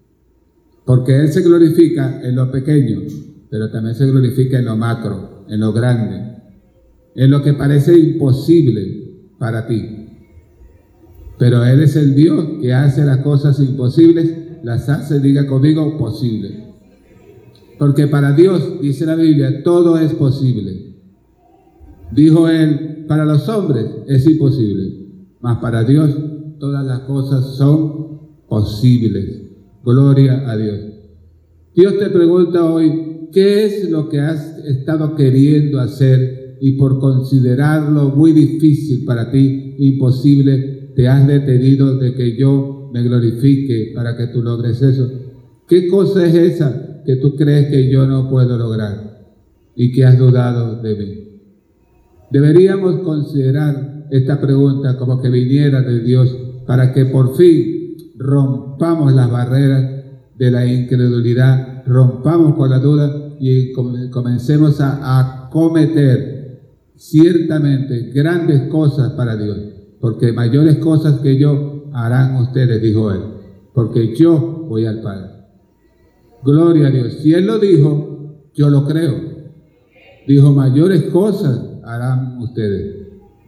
Porque 0.85 1.19
Él 1.19 1.29
se 1.33 1.41
glorifica 1.41 2.21
en 2.23 2.35
lo 2.35 2.49
pequeño, 2.51 3.01
pero 3.49 3.69
también 3.71 3.95
se 3.95 4.05
glorifica 4.05 4.59
en 4.59 4.65
lo 4.65 4.77
macro, 4.77 5.45
en 5.49 5.59
lo 5.59 5.73
grande, 5.73 6.37
en 7.15 7.31
lo 7.31 7.41
que 7.41 7.53
parece 7.53 7.97
imposible 7.97 9.15
para 9.39 9.67
ti. 9.67 10.07
Pero 11.39 11.65
Él 11.65 11.81
es 11.81 11.95
el 11.95 12.15
Dios 12.15 12.45
que 12.61 12.73
hace 12.73 13.03
las 13.03 13.17
cosas 13.17 13.59
imposibles, 13.59 14.63
las 14.63 14.87
hace, 14.89 15.19
diga 15.19 15.47
conmigo, 15.47 15.97
posibles. 15.97 16.53
Porque 17.79 18.07
para 18.07 18.33
Dios, 18.33 18.81
dice 18.81 19.05
la 19.05 19.15
Biblia, 19.15 19.63
todo 19.63 19.97
es 19.97 20.13
posible. 20.13 20.95
Dijo 22.11 22.47
Él, 22.47 23.05
para 23.07 23.25
los 23.25 23.47
hombres 23.49 23.85
es 24.07 24.25
imposible, 24.27 24.96
mas 25.41 25.57
para 25.59 25.83
Dios 25.83 26.15
todas 26.59 26.85
las 26.85 27.01
cosas 27.01 27.55
son 27.55 28.19
posibles. 28.47 29.41
Gloria 29.83 30.49
a 30.49 30.57
Dios. 30.57 30.79
Dios 31.75 31.97
te 31.99 32.09
pregunta 32.09 32.65
hoy, 32.65 33.29
¿qué 33.31 33.65
es 33.65 33.89
lo 33.89 34.09
que 34.09 34.19
has 34.19 34.57
estado 34.65 35.15
queriendo 35.15 35.79
hacer 35.79 36.57
y 36.59 36.71
por 36.71 36.99
considerarlo 36.99 38.09
muy 38.09 38.31
difícil 38.31 39.05
para 39.05 39.29
ti, 39.29 39.75
imposible, 39.77 40.91
te 40.95 41.07
has 41.07 41.27
detenido 41.27 41.97
de 41.97 42.15
que 42.15 42.35
yo 42.35 42.89
me 42.91 43.03
glorifique 43.03 43.91
para 43.93 44.17
que 44.17 44.27
tú 44.27 44.41
logres 44.41 44.81
eso? 44.81 45.09
¿Qué 45.67 45.87
cosa 45.87 46.25
es 46.25 46.33
esa 46.33 47.03
que 47.05 47.17
tú 47.17 47.35
crees 47.35 47.67
que 47.67 47.89
yo 47.89 48.07
no 48.07 48.29
puedo 48.29 48.57
lograr 48.57 49.27
y 49.75 49.91
que 49.91 50.05
has 50.05 50.17
dudado 50.17 50.81
de 50.81 50.95
mí? 50.95 51.23
Deberíamos 52.31 53.01
considerar 53.01 53.96
esta 54.11 54.39
pregunta 54.39 54.97
como 54.97 55.21
que 55.21 55.29
viniera 55.29 55.81
de 55.81 56.01
Dios 56.01 56.35
para 56.65 56.93
que 56.93 57.05
por 57.05 57.35
fin 57.35 58.13
rompamos 58.17 59.13
las 59.13 59.29
barreras 59.29 60.05
de 60.37 60.51
la 60.51 60.65
incredulidad, 60.65 61.83
rompamos 61.85 62.55
con 62.55 62.69
la 62.69 62.79
duda 62.79 63.35
y 63.39 63.71
comencemos 63.71 64.81
a 64.81 65.45
acometer 65.47 66.61
ciertamente 66.95 68.11
grandes 68.13 68.63
cosas 68.69 69.13
para 69.13 69.35
Dios, 69.35 69.57
porque 69.99 70.33
mayores 70.33 70.77
cosas 70.77 71.19
que 71.19 71.37
yo 71.37 71.85
harán 71.93 72.35
ustedes, 72.37 72.81
dijo 72.81 73.11
él, 73.11 73.21
porque 73.73 74.15
yo 74.15 74.65
voy 74.67 74.85
al 74.85 75.01
Padre. 75.01 75.37
Gloria 76.43 76.87
a 76.87 76.91
Dios. 76.91 77.13
Si 77.21 77.33
Él 77.33 77.45
lo 77.45 77.59
dijo, 77.59 78.49
yo 78.53 78.69
lo 78.69 78.85
creo. 78.85 79.15
Dijo, 80.27 80.51
mayores 80.51 81.03
cosas 81.03 81.59
harán 81.83 82.37
ustedes. 82.41 82.96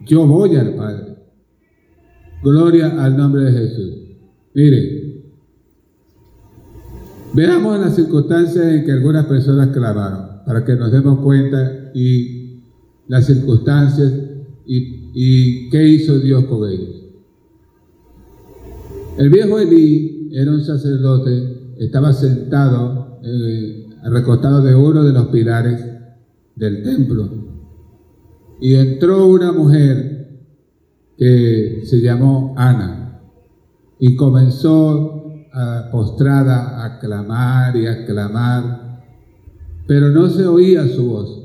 Yo 0.06 0.26
voy 0.26 0.56
al 0.56 0.74
Padre. 0.74 1.16
Gloria 2.42 3.02
al 3.02 3.16
nombre 3.16 3.42
de 3.42 3.52
Jesús. 3.52 3.92
Miren, 4.54 5.22
veamos 7.34 7.78
las 7.80 7.94
circunstancias 7.94 8.64
en 8.64 8.84
que 8.84 8.92
algunas 8.92 9.26
personas 9.26 9.68
clamaron, 9.68 10.44
para 10.46 10.64
que 10.64 10.74
nos 10.74 10.90
demos 10.90 11.20
cuenta 11.20 11.90
y 11.94 12.62
las 13.08 13.26
circunstancias 13.26 14.12
y, 14.66 15.68
qué 15.70 15.86
hizo 15.86 16.18
Dios 16.18 16.44
con 16.44 16.68
ellos. 16.68 16.96
El 19.18 19.28
viejo 19.28 19.58
Elí 19.58 20.30
era 20.32 20.50
un 20.52 20.64
sacerdote, 20.64 21.74
estaba 21.78 22.12
sentado, 22.12 23.18
eh, 23.22 23.88
recostado 24.04 24.62
de 24.62 24.74
uno 24.74 25.04
de 25.04 25.12
los 25.12 25.26
pilares 25.26 25.84
del 26.54 26.82
templo. 26.82 27.39
Y 28.60 28.74
entró 28.74 29.26
una 29.26 29.52
mujer 29.52 30.38
que 31.16 31.82
se 31.84 32.00
llamó 32.00 32.54
Ana 32.56 33.20
y 33.98 34.16
comenzó 34.16 35.20
a, 35.52 35.88
postrada 35.90 36.84
a 36.84 36.98
clamar 36.98 37.76
y 37.76 37.86
a 37.86 38.06
clamar, 38.06 39.04
pero 39.86 40.10
no 40.10 40.28
se 40.28 40.46
oía 40.46 40.86
su 40.88 41.06
voz. 41.06 41.40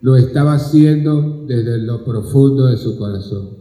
Lo 0.00 0.16
estaba 0.16 0.54
haciendo 0.54 1.44
desde 1.46 1.78
lo 1.78 2.04
profundo 2.04 2.66
de 2.66 2.76
su 2.76 2.96
corazón. 2.96 3.60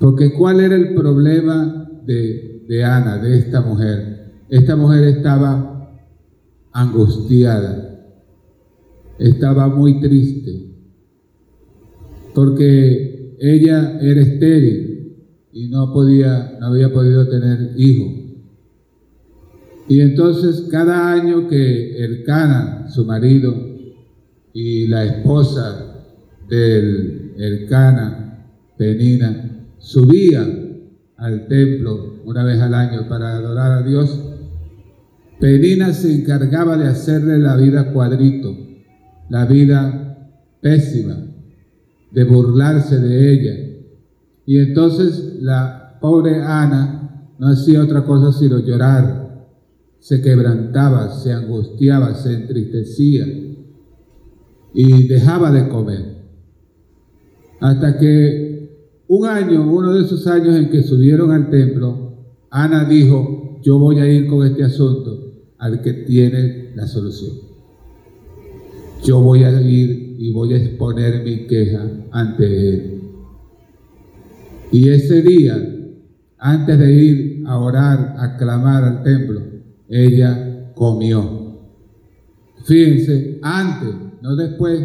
Porque 0.00 0.32
¿cuál 0.32 0.60
era 0.60 0.74
el 0.74 0.94
problema 0.94 1.88
de, 2.04 2.84
Ana, 2.84 3.18
de 3.18 3.38
esta 3.38 3.60
mujer? 3.60 4.42
Esta 4.48 4.76
mujer 4.76 5.04
estaba 5.04 6.00
angustiada, 6.72 8.06
estaba 9.18 9.68
muy 9.68 10.00
triste, 10.00 10.73
porque 12.34 13.36
ella 13.38 13.98
era 14.00 14.20
estéril 14.20 15.16
y 15.52 15.68
no 15.68 15.92
podía, 15.92 16.56
no 16.60 16.66
había 16.66 16.92
podido 16.92 17.28
tener 17.28 17.74
hijo. 17.76 18.24
Y 19.88 20.00
entonces 20.00 20.66
cada 20.70 21.12
año 21.12 21.46
que 21.48 22.04
el 22.04 22.24
Cana, 22.24 22.88
su 22.88 23.04
marido, 23.04 23.54
y 24.52 24.86
la 24.86 25.04
esposa 25.04 26.06
del 26.48 27.34
el 27.36 27.66
Cana, 27.66 28.46
Penina, 28.76 29.66
subía 29.78 30.46
al 31.16 31.46
templo 31.48 32.22
una 32.24 32.44
vez 32.44 32.60
al 32.60 32.74
año 32.74 33.08
para 33.08 33.36
adorar 33.36 33.72
a 33.72 33.82
Dios, 33.82 34.20
Penina 35.40 35.92
se 35.92 36.14
encargaba 36.14 36.76
de 36.76 36.86
hacerle 36.86 37.38
la 37.38 37.56
vida 37.56 37.92
cuadrito, 37.92 38.56
la 39.28 39.44
vida 39.46 40.30
pésima, 40.60 41.33
de 42.14 42.24
burlarse 42.24 42.98
de 42.98 43.32
ella. 43.32 43.78
Y 44.46 44.58
entonces 44.58 45.38
la 45.40 45.98
pobre 46.00 46.40
Ana 46.42 47.34
no 47.38 47.48
hacía 47.48 47.82
otra 47.82 48.04
cosa 48.04 48.32
sino 48.32 48.58
llorar, 48.60 49.48
se 49.98 50.22
quebrantaba, 50.22 51.10
se 51.10 51.32
angustiaba, 51.32 52.14
se 52.14 52.34
entristecía 52.34 53.26
y 54.74 55.08
dejaba 55.08 55.50
de 55.50 55.68
comer. 55.68 56.14
Hasta 57.60 57.98
que 57.98 59.00
un 59.08 59.26
año, 59.26 59.70
uno 59.70 59.92
de 59.92 60.04
esos 60.04 60.26
años 60.26 60.56
en 60.56 60.70
que 60.70 60.82
subieron 60.82 61.32
al 61.32 61.50
templo, 61.50 62.14
Ana 62.50 62.84
dijo, 62.84 63.58
yo 63.62 63.78
voy 63.78 63.98
a 63.98 64.06
ir 64.06 64.28
con 64.28 64.46
este 64.46 64.62
asunto 64.62 65.32
al 65.58 65.80
que 65.80 65.92
tiene 65.92 66.72
la 66.74 66.86
solución. 66.86 67.53
Yo 69.04 69.20
voy 69.20 69.44
a 69.44 69.60
ir 69.60 70.16
y 70.18 70.32
voy 70.32 70.54
a 70.54 70.56
exponer 70.56 71.22
mi 71.22 71.46
queja 71.46 71.86
ante 72.10 72.70
él. 72.70 73.00
Y 74.72 74.88
ese 74.88 75.20
día, 75.20 75.56
antes 76.38 76.78
de 76.78 76.92
ir 76.92 77.42
a 77.46 77.58
orar, 77.58 78.16
a 78.18 78.36
clamar 78.38 78.82
al 78.82 79.02
templo, 79.02 79.42
ella 79.88 80.72
comió. 80.74 81.60
Fíjense, 82.64 83.38
antes, 83.42 83.94
no 84.22 84.36
después, 84.36 84.80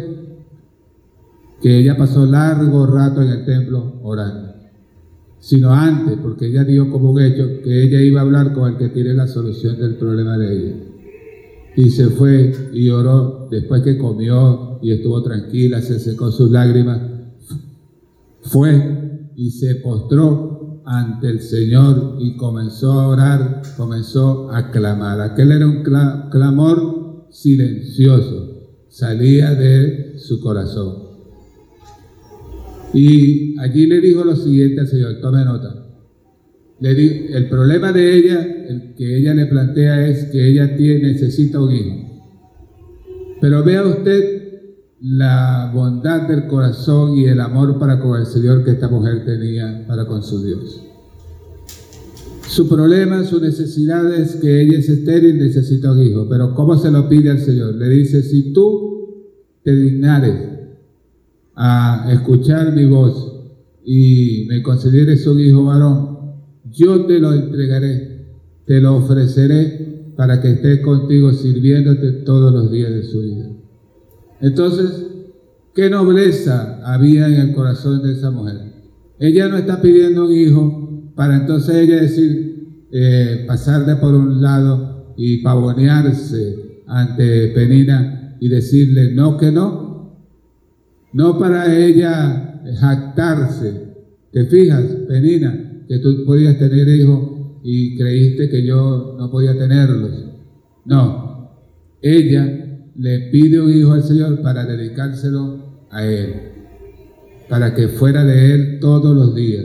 que 1.62 1.78
ella 1.78 1.96
pasó 1.96 2.26
largo 2.26 2.86
rato 2.86 3.22
en 3.22 3.28
el 3.28 3.44
templo 3.46 4.00
orando, 4.02 4.54
sino 5.38 5.72
antes, 5.72 6.18
porque 6.22 6.46
ella 6.46 6.64
dio 6.64 6.90
como 6.90 7.12
un 7.12 7.22
hecho 7.22 7.62
que 7.64 7.84
ella 7.84 8.00
iba 8.02 8.20
a 8.20 8.24
hablar 8.24 8.52
con 8.52 8.70
el 8.70 8.78
que 8.78 8.90
tiene 8.90 9.14
la 9.14 9.26
solución 9.26 9.78
del 9.78 9.96
problema 9.96 10.36
de 10.36 10.56
ella. 10.56 10.74
Y 11.80 11.88
se 11.88 12.10
fue 12.10 12.52
y 12.74 12.90
oró 12.90 13.48
después 13.50 13.80
que 13.82 13.96
comió 13.96 14.78
y 14.82 14.92
estuvo 14.92 15.22
tranquila, 15.22 15.80
se 15.80 15.98
secó 15.98 16.30
sus 16.30 16.50
lágrimas. 16.50 17.00
Fue 18.42 19.30
y 19.34 19.50
se 19.50 19.76
postró 19.76 20.82
ante 20.84 21.28
el 21.28 21.40
Señor 21.40 22.16
y 22.20 22.36
comenzó 22.36 22.92
a 23.00 23.08
orar, 23.08 23.62
comenzó 23.78 24.50
a 24.50 24.70
clamar. 24.70 25.22
Aquel 25.22 25.52
era 25.52 25.66
un 25.66 25.82
clamor 25.82 27.28
silencioso, 27.30 28.60
salía 28.90 29.54
de 29.54 30.18
su 30.18 30.38
corazón. 30.38 30.96
Y 32.92 33.58
allí 33.58 33.86
le 33.86 34.02
dijo 34.02 34.22
lo 34.22 34.36
siguiente 34.36 34.82
al 34.82 34.86
Señor, 34.86 35.18
tome 35.22 35.46
nota. 35.46 35.79
El 36.80 37.48
problema 37.50 37.92
de 37.92 38.14
ella, 38.16 38.40
el 38.42 38.94
que 38.94 39.18
ella 39.18 39.34
le 39.34 39.46
plantea 39.46 40.06
es 40.06 40.26
que 40.26 40.48
ella 40.48 40.76
tiene, 40.76 41.12
necesita 41.12 41.60
un 41.60 41.72
hijo. 41.72 42.10
Pero 43.40 43.62
vea 43.62 43.84
usted 43.84 44.40
la 45.00 45.70
bondad 45.74 46.28
del 46.28 46.46
corazón 46.46 47.16
y 47.16 47.24
el 47.24 47.40
amor 47.40 47.78
para 47.78 48.00
con 48.00 48.20
el 48.20 48.26
Señor 48.26 48.64
que 48.64 48.72
esta 48.72 48.88
mujer 48.88 49.24
tenía 49.24 49.84
para 49.86 50.06
con 50.06 50.22
su 50.22 50.42
Dios. 50.42 50.82
Su 52.46 52.68
problema, 52.68 53.24
su 53.24 53.40
necesidad 53.40 54.12
es 54.12 54.36
que 54.36 54.62
ella 54.62 54.78
es 54.78 54.88
estéril 54.88 55.36
y 55.36 55.40
necesita 55.40 55.92
un 55.92 56.02
hijo. 56.02 56.26
Pero 56.28 56.54
¿cómo 56.54 56.76
se 56.76 56.90
lo 56.90 57.08
pide 57.08 57.30
al 57.30 57.38
Señor? 57.38 57.74
Le 57.76 57.88
dice, 57.88 58.22
si 58.22 58.52
tú 58.52 59.28
te 59.62 59.74
dignares 59.74 60.34
a 61.54 62.08
escuchar 62.10 62.74
mi 62.74 62.86
voz 62.86 63.34
y 63.84 64.46
me 64.48 64.62
consideres 64.62 65.26
un 65.26 65.40
hijo 65.40 65.64
varón, 65.64 66.09
yo 66.72 67.06
te 67.06 67.18
lo 67.18 67.32
entregaré, 67.32 68.26
te 68.66 68.80
lo 68.80 68.96
ofreceré 68.96 70.12
para 70.16 70.40
que 70.40 70.50
esté 70.52 70.82
contigo 70.82 71.32
sirviéndote 71.32 72.12
todos 72.24 72.52
los 72.52 72.70
días 72.70 72.90
de 72.90 73.02
su 73.02 73.20
vida. 73.20 73.46
Entonces, 74.40 75.06
¿qué 75.74 75.88
nobleza 75.90 76.80
había 76.84 77.26
en 77.26 77.34
el 77.34 77.54
corazón 77.54 78.02
de 78.02 78.12
esa 78.12 78.30
mujer? 78.30 78.56
Ella 79.18 79.48
no 79.48 79.56
está 79.56 79.80
pidiendo 79.80 80.26
un 80.26 80.32
hijo 80.32 81.12
para 81.14 81.36
entonces 81.36 81.76
ella 81.76 81.96
decir, 81.96 82.86
eh, 82.92 83.46
por 84.00 84.14
un 84.14 84.40
lado 84.40 85.14
y 85.16 85.42
pavonearse 85.42 86.82
ante 86.86 87.48
Penina 87.48 88.36
y 88.40 88.48
decirle 88.48 89.12
no 89.12 89.36
que 89.36 89.52
no, 89.52 90.16
no 91.12 91.38
para 91.38 91.76
ella 91.76 92.62
jactarse. 92.78 93.88
¿Te 94.32 94.44
fijas, 94.46 94.84
Penina, 95.08 95.69
que 95.90 95.98
tú 95.98 96.24
podías 96.24 96.56
tener 96.56 96.88
hijos 96.88 97.30
y 97.64 97.98
creíste 97.98 98.48
que 98.48 98.64
yo 98.64 99.16
no 99.18 99.28
podía 99.28 99.58
tenerlos? 99.58 100.24
No, 100.84 101.50
ella 102.00 102.78
le 102.96 103.18
pide 103.32 103.60
un 103.60 103.72
hijo 103.72 103.94
al 103.94 104.04
Señor 104.04 104.40
para 104.40 104.64
dedicárselo 104.64 105.88
a 105.90 106.06
Él, 106.06 106.34
para 107.48 107.74
que 107.74 107.88
fuera 107.88 108.24
de 108.24 108.54
Él 108.54 108.78
todos 108.80 109.16
los 109.16 109.34
días. 109.34 109.64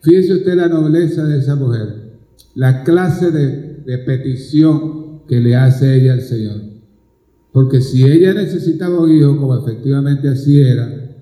Fíjese 0.00 0.34
usted 0.34 0.54
la 0.54 0.68
nobleza 0.68 1.26
de 1.26 1.38
esa 1.40 1.56
mujer, 1.56 1.88
la 2.54 2.84
clase 2.84 3.32
de, 3.32 3.98
petición 4.06 5.22
que 5.26 5.40
le 5.40 5.56
hace 5.56 5.96
ella 5.96 6.12
al 6.12 6.20
Señor. 6.20 6.60
Porque 7.50 7.80
si 7.80 8.04
ella 8.04 8.32
necesitaba 8.32 9.00
un 9.00 9.10
hijo, 9.10 9.36
como 9.36 9.56
efectivamente 9.56 10.28
así 10.28 10.60
era, 10.60 11.16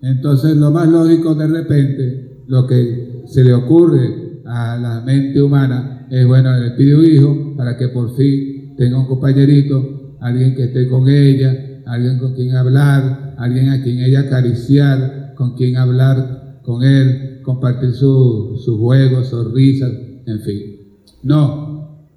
entonces 0.00 0.56
lo 0.56 0.70
más 0.70 0.88
lógico 0.88 1.34
de 1.34 1.48
repente, 1.48 2.44
lo 2.46 2.68
que 2.68 3.09
se 3.30 3.44
le 3.44 3.54
ocurre 3.54 4.42
a 4.44 4.76
la 4.76 5.00
mente 5.02 5.40
humana 5.40 6.08
es, 6.10 6.26
bueno, 6.26 6.56
le 6.58 6.72
pide 6.72 6.96
un 6.96 7.04
hijo 7.04 7.54
para 7.56 7.76
que 7.76 7.88
por 7.88 8.16
fin 8.16 8.74
tenga 8.76 8.98
un 8.98 9.06
compañerito, 9.06 10.16
alguien 10.20 10.56
que 10.56 10.64
esté 10.64 10.88
con 10.88 11.08
ella, 11.08 11.82
alguien 11.86 12.18
con 12.18 12.34
quien 12.34 12.56
hablar, 12.56 13.36
alguien 13.38 13.68
a 13.68 13.82
quien 13.82 14.00
ella 14.00 14.20
acariciar, 14.20 15.34
con 15.36 15.54
quien 15.54 15.76
hablar 15.76 16.60
con 16.64 16.82
él, 16.82 17.40
compartir 17.42 17.92
sus 17.92 18.66
juegos, 18.66 19.28
sus 19.28 19.52
risas, 19.52 19.92
en 20.26 20.40
fin. 20.40 20.76
No, 21.22 22.08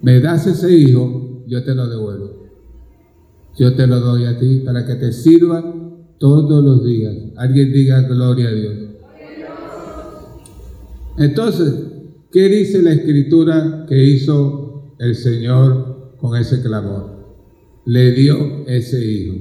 me 0.00 0.20
das 0.20 0.46
ese 0.46 0.72
hijo, 0.72 1.44
yo 1.48 1.64
te 1.64 1.74
lo 1.74 1.88
devuelvo. 1.88 2.44
Yo 3.56 3.74
te 3.74 3.86
lo 3.86 4.00
doy 4.00 4.24
a 4.24 4.38
ti 4.38 4.62
para 4.64 4.84
que 4.86 4.94
te 4.94 5.12
sirva 5.12 5.64
todos 6.18 6.64
los 6.64 6.84
días. 6.84 7.14
Alguien 7.36 7.72
diga 7.72 8.02
gloria 8.02 8.48
a 8.48 8.52
Dios. 8.52 8.74
Entonces, 11.16 11.74
¿qué 12.32 12.48
dice 12.48 12.82
la 12.82 12.92
escritura 12.92 13.86
que 13.88 14.02
hizo 14.02 14.94
el 14.98 15.14
Señor 15.14 16.16
con 16.18 16.36
ese 16.36 16.60
clamor? 16.62 17.36
Le 17.86 18.12
dio 18.12 18.66
ese 18.66 19.04
hijo. 19.04 19.34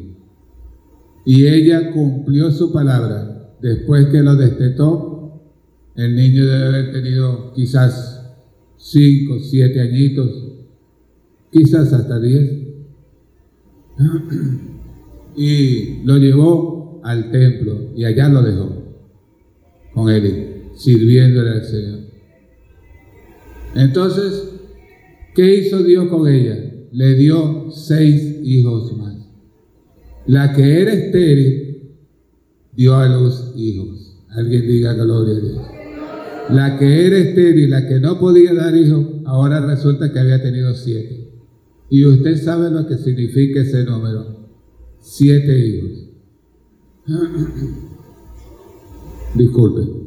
Y 1.25 1.47
ella 1.47 1.91
cumplió 1.91 2.51
su 2.51 2.71
palabra. 2.71 3.55
Después 3.61 4.07
que 4.07 4.21
lo 4.21 4.35
destetó, 4.35 5.41
el 5.95 6.15
niño 6.15 6.45
debe 6.45 6.65
haber 6.65 6.91
tenido 6.91 7.53
quizás 7.53 8.35
cinco, 8.77 9.39
siete 9.39 9.79
añitos, 9.79 10.29
quizás 11.51 11.93
hasta 11.93 12.19
diez. 12.19 12.51
Y 15.35 16.03
lo 16.03 16.17
llevó 16.17 17.01
al 17.03 17.31
templo 17.31 17.91
y 17.95 18.05
allá 18.05 18.29
lo 18.29 18.41
dejó 18.41 18.69
con 19.93 20.09
él, 20.09 20.52
sirviéndole 20.83 21.51
al 21.51 21.63
Señor. 21.63 21.99
Entonces, 23.75 24.49
¿qué 25.33 25.55
hizo 25.55 25.81
Dios 25.81 26.09
con 26.09 26.27
ella? 26.27 26.71
Le 26.91 27.15
dio 27.15 27.71
seis 27.71 28.39
hijos 28.43 28.95
más. 28.97 29.15
La 30.27 30.53
que 30.53 30.81
era 30.81 30.93
estéril 30.93 31.93
dio 32.75 32.95
a 32.95 33.07
los 33.07 33.53
hijos. 33.55 34.17
Alguien 34.29 34.67
diga 34.67 34.93
gloria 34.93 35.35
a 35.35 35.39
Dios. 35.39 35.61
La 36.49 36.77
que 36.77 37.07
era 37.07 37.17
estéril, 37.17 37.69
la 37.69 37.87
que 37.87 37.99
no 37.99 38.19
podía 38.19 38.53
dar 38.53 38.75
hijos, 38.75 39.05
ahora 39.25 39.65
resulta 39.65 40.11
que 40.11 40.19
había 40.19 40.41
tenido 40.41 40.73
siete. 40.73 41.29
Y 41.89 42.05
usted 42.05 42.37
sabe 42.37 42.69
lo 42.69 42.85
que 42.87 42.97
significa 42.97 43.61
ese 43.61 43.85
número. 43.85 44.49
Siete 44.99 45.65
hijos. 45.65 46.09
Disculpe. 49.35 50.02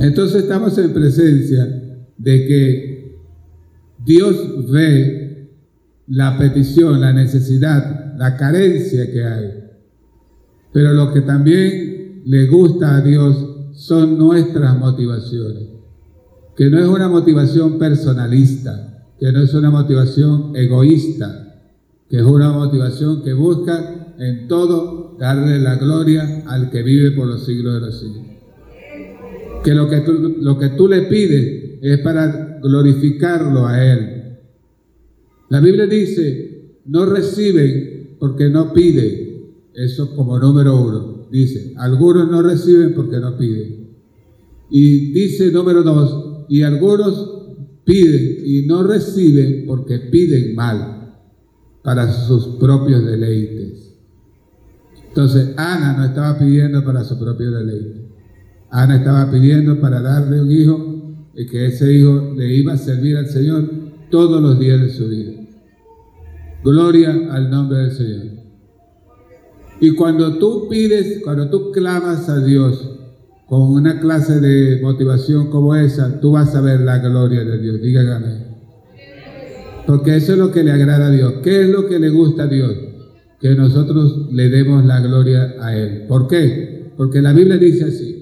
Entonces 0.00 0.44
estamos 0.44 0.76
en 0.78 0.94
presencia 0.94 1.66
de 2.16 2.46
que 2.46 3.18
Dios 4.02 4.70
ve 4.70 5.50
la 6.08 6.38
petición, 6.38 7.02
la 7.02 7.12
necesidad, 7.12 8.16
la 8.16 8.34
carencia 8.38 9.12
que 9.12 9.24
hay. 9.24 9.50
Pero 10.72 10.94
lo 10.94 11.12
que 11.12 11.20
también 11.20 12.22
le 12.24 12.46
gusta 12.46 12.96
a 12.96 13.00
Dios 13.02 13.36
son 13.72 14.16
nuestras 14.16 14.78
motivaciones. 14.78 15.68
Que 16.56 16.70
no 16.70 16.78
es 16.78 16.86
una 16.86 17.08
motivación 17.08 17.78
personalista, 17.78 19.06
que 19.18 19.30
no 19.32 19.42
es 19.42 19.52
una 19.52 19.70
motivación 19.70 20.56
egoísta, 20.56 21.62
que 22.08 22.16
es 22.16 22.24
una 22.24 22.52
motivación 22.52 23.22
que 23.22 23.34
busca 23.34 24.14
en 24.18 24.48
todo 24.48 25.16
darle 25.18 25.58
la 25.58 25.76
gloria 25.76 26.42
al 26.46 26.70
que 26.70 26.82
vive 26.82 27.10
por 27.10 27.26
los 27.26 27.44
siglos 27.44 27.74
de 27.74 27.80
los 27.80 28.00
siglos. 28.00 28.29
Que 29.64 29.74
lo 29.74 29.88
que 29.88 30.00
tú, 30.00 30.36
lo 30.40 30.58
que 30.58 30.70
tú 30.70 30.88
le 30.88 31.02
pides 31.02 31.78
es 31.82 31.98
para 32.00 32.58
glorificarlo 32.62 33.66
a 33.66 33.84
Él. 33.84 34.38
La 35.48 35.60
Biblia 35.60 35.86
dice, 35.86 36.78
no 36.86 37.06
reciben 37.06 38.16
porque 38.18 38.48
no 38.48 38.72
piden. 38.72 39.50
Eso 39.74 40.14
como 40.14 40.38
número 40.38 40.80
uno. 40.80 41.26
Dice, 41.30 41.74
algunos 41.76 42.30
no 42.30 42.42
reciben 42.42 42.94
porque 42.94 43.18
no 43.18 43.36
piden. 43.36 43.88
Y 44.70 45.12
dice 45.12 45.50
número 45.50 45.82
dos, 45.82 46.46
y 46.48 46.62
algunos 46.62 47.40
piden 47.84 48.38
y 48.44 48.66
no 48.66 48.82
reciben 48.84 49.64
porque 49.66 49.98
piden 49.98 50.54
mal 50.54 51.16
para 51.82 52.12
sus 52.12 52.46
propios 52.56 53.04
deleites. 53.04 53.94
Entonces, 55.08 55.54
Ana 55.56 55.96
no 55.96 56.04
estaba 56.04 56.38
pidiendo 56.38 56.84
para 56.84 57.02
su 57.02 57.18
propio 57.18 57.50
deleite. 57.50 58.09
Ana 58.70 58.96
estaba 58.96 59.30
pidiendo 59.30 59.80
para 59.80 60.00
darle 60.00 60.40
un 60.40 60.50
hijo 60.50 61.28
y 61.34 61.46
que 61.46 61.66
ese 61.66 61.92
hijo 61.92 62.32
le 62.36 62.54
iba 62.54 62.72
a 62.72 62.76
servir 62.76 63.16
al 63.16 63.26
Señor 63.26 63.68
todos 64.10 64.40
los 64.40 64.58
días 64.58 64.80
de 64.80 64.90
su 64.90 65.08
vida. 65.08 65.32
Gloria 66.62 67.28
al 67.30 67.50
nombre 67.50 67.78
del 67.78 67.92
Señor. 67.92 68.22
Y 69.80 69.94
cuando 69.94 70.38
tú 70.38 70.68
pides, 70.68 71.20
cuando 71.24 71.48
tú 71.48 71.72
clamas 71.72 72.28
a 72.28 72.44
Dios 72.44 72.96
con 73.46 73.62
una 73.62 73.98
clase 73.98 74.40
de 74.40 74.80
motivación 74.82 75.50
como 75.50 75.74
esa, 75.74 76.20
tú 76.20 76.32
vas 76.32 76.54
a 76.54 76.60
ver 76.60 76.80
la 76.80 76.98
gloria 76.98 77.44
de 77.44 77.58
Dios. 77.58 77.80
Dígame. 77.80 78.50
Porque 79.86 80.16
eso 80.16 80.32
es 80.32 80.38
lo 80.38 80.52
que 80.52 80.62
le 80.62 80.72
agrada 80.72 81.06
a 81.06 81.10
Dios. 81.10 81.34
¿Qué 81.42 81.62
es 81.62 81.68
lo 81.68 81.88
que 81.88 81.98
le 81.98 82.10
gusta 82.10 82.44
a 82.44 82.46
Dios? 82.46 82.76
que 83.40 83.54
nosotros 83.54 84.30
le 84.30 84.50
demos 84.50 84.84
la 84.84 85.00
gloria 85.00 85.54
a 85.60 85.74
Él. 85.74 86.04
¿Por 86.06 86.28
qué? 86.28 86.92
Porque 86.96 87.22
la 87.22 87.32
Biblia 87.32 87.56
dice 87.56 87.84
así, 87.84 88.19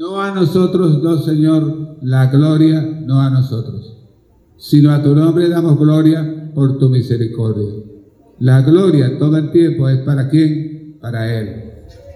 no 0.00 0.18
a 0.18 0.34
nosotros, 0.34 1.02
no 1.02 1.18
Señor, 1.18 1.98
la 2.00 2.30
gloria, 2.30 2.80
no 3.04 3.20
a 3.20 3.28
nosotros, 3.28 3.98
sino 4.56 4.92
a 4.92 5.02
tu 5.02 5.14
nombre 5.14 5.46
damos 5.50 5.78
gloria 5.78 6.50
por 6.54 6.78
tu 6.78 6.88
misericordia. 6.88 7.84
La 8.38 8.62
gloria 8.62 9.18
todo 9.18 9.36
el 9.36 9.50
tiempo 9.50 9.90
es 9.90 9.98
para 9.98 10.30
quién? 10.30 10.96
Para 11.02 11.38
Él. 11.38 11.72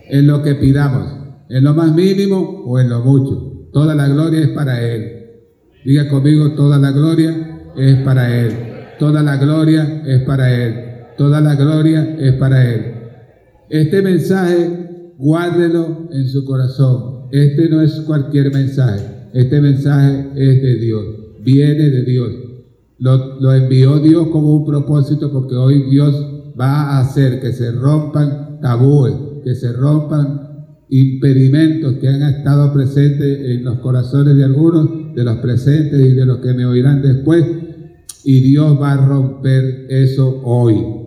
En 0.08 0.26
lo 0.26 0.42
que 0.42 0.54
pidamos, 0.54 1.08
en 1.50 1.62
lo 1.62 1.74
más 1.74 1.94
mínimo 1.94 2.62
o 2.64 2.80
en 2.80 2.88
lo 2.88 3.00
mucho. 3.00 3.68
Toda 3.70 3.94
la 3.94 4.08
gloria 4.08 4.40
es 4.40 4.48
para 4.48 4.82
Él. 4.82 5.42
Diga 5.84 6.08
conmigo, 6.08 6.52
toda 6.52 6.78
la 6.78 6.90
gloria 6.90 7.70
es 7.76 7.96
para 7.96 8.34
Él. 8.34 8.52
Toda 8.98 9.22
la 9.22 9.36
gloria 9.36 10.02
es 10.06 10.22
para 10.22 10.54
Él. 10.54 10.74
Toda 11.18 11.42
la 11.42 11.54
gloria 11.54 12.16
es 12.18 12.32
para 12.36 12.64
Él. 12.64 12.94
Este 13.68 14.00
mensaje, 14.00 15.12
guárdelo 15.18 16.08
en 16.10 16.26
su 16.28 16.46
corazón. 16.46 17.13
Este 17.34 17.68
no 17.68 17.82
es 17.82 17.94
cualquier 18.02 18.54
mensaje. 18.54 19.04
Este 19.32 19.60
mensaje 19.60 20.28
es 20.36 20.62
de 20.62 20.76
Dios. 20.76 21.04
Viene 21.42 21.90
de 21.90 22.04
Dios. 22.04 22.30
Lo, 23.00 23.52
envió 23.52 23.98
Dios 23.98 24.28
como 24.28 24.54
un 24.54 24.64
propósito 24.64 25.32
porque 25.32 25.56
hoy 25.56 25.90
Dios 25.90 26.14
va 26.58 26.92
a 26.92 27.00
hacer 27.00 27.40
que 27.40 27.52
se 27.52 27.72
rompan 27.72 28.60
tabúes, 28.60 29.14
que 29.42 29.56
se 29.56 29.72
rompan 29.72 30.68
impedimentos 30.88 31.94
que 31.94 32.06
han 32.06 32.22
estado 32.22 32.72
presentes 32.72 33.40
en 33.50 33.64
los 33.64 33.80
corazones 33.80 34.36
de 34.36 34.44
algunos, 34.44 35.12
de 35.16 35.24
los 35.24 35.38
presentes 35.38 36.06
y 36.06 36.12
de 36.12 36.26
los 36.26 36.38
que 36.38 36.54
me 36.54 36.64
oirán 36.66 37.02
después. 37.02 37.44
Y 38.22 38.42
Dios 38.42 38.80
va 38.80 38.92
a 38.92 39.08
romper 39.08 39.86
eso 39.88 40.40
hoy. 40.44 41.03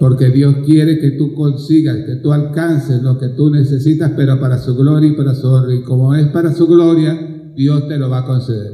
Porque 0.00 0.30
Dios 0.30 0.56
quiere 0.64 0.98
que 0.98 1.10
tú 1.10 1.34
consigas, 1.34 1.98
que 2.06 2.16
tú 2.16 2.32
alcances 2.32 3.02
lo 3.02 3.18
que 3.18 3.28
tú 3.28 3.50
necesitas, 3.50 4.12
pero 4.16 4.40
para 4.40 4.56
su 4.56 4.74
gloria 4.74 5.10
y 5.10 5.12
para 5.12 5.34
su 5.34 5.46
honra. 5.46 5.74
Y 5.74 5.82
como 5.82 6.14
es 6.14 6.26
para 6.28 6.54
su 6.54 6.66
gloria, 6.66 7.52
Dios 7.54 7.86
te 7.86 7.98
lo 7.98 8.08
va 8.08 8.20
a 8.20 8.24
conceder. 8.24 8.72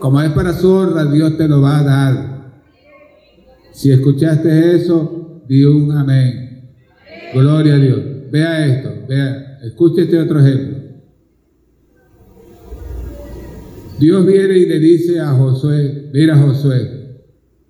Como 0.00 0.20
es 0.20 0.30
para 0.30 0.54
su 0.54 0.72
honra, 0.72 1.04
Dios 1.04 1.36
te 1.36 1.46
lo 1.46 1.60
va 1.60 1.78
a 1.78 1.84
dar. 1.84 2.60
Si 3.70 3.92
escuchaste 3.92 4.74
eso, 4.74 5.44
di 5.48 5.62
un 5.62 5.92
amén. 5.92 6.72
Gloria 7.32 7.74
a 7.74 7.78
Dios. 7.78 8.00
Vea 8.32 8.66
esto, 8.66 8.90
vea, 9.08 9.60
escuche 9.62 10.02
este 10.02 10.18
otro 10.18 10.40
ejemplo. 10.40 10.78
Dios 14.00 14.26
viene 14.26 14.58
y 14.58 14.66
le 14.66 14.80
dice 14.80 15.20
a 15.20 15.28
Josué, 15.28 16.10
mira 16.12 16.36
Josué, 16.36 17.22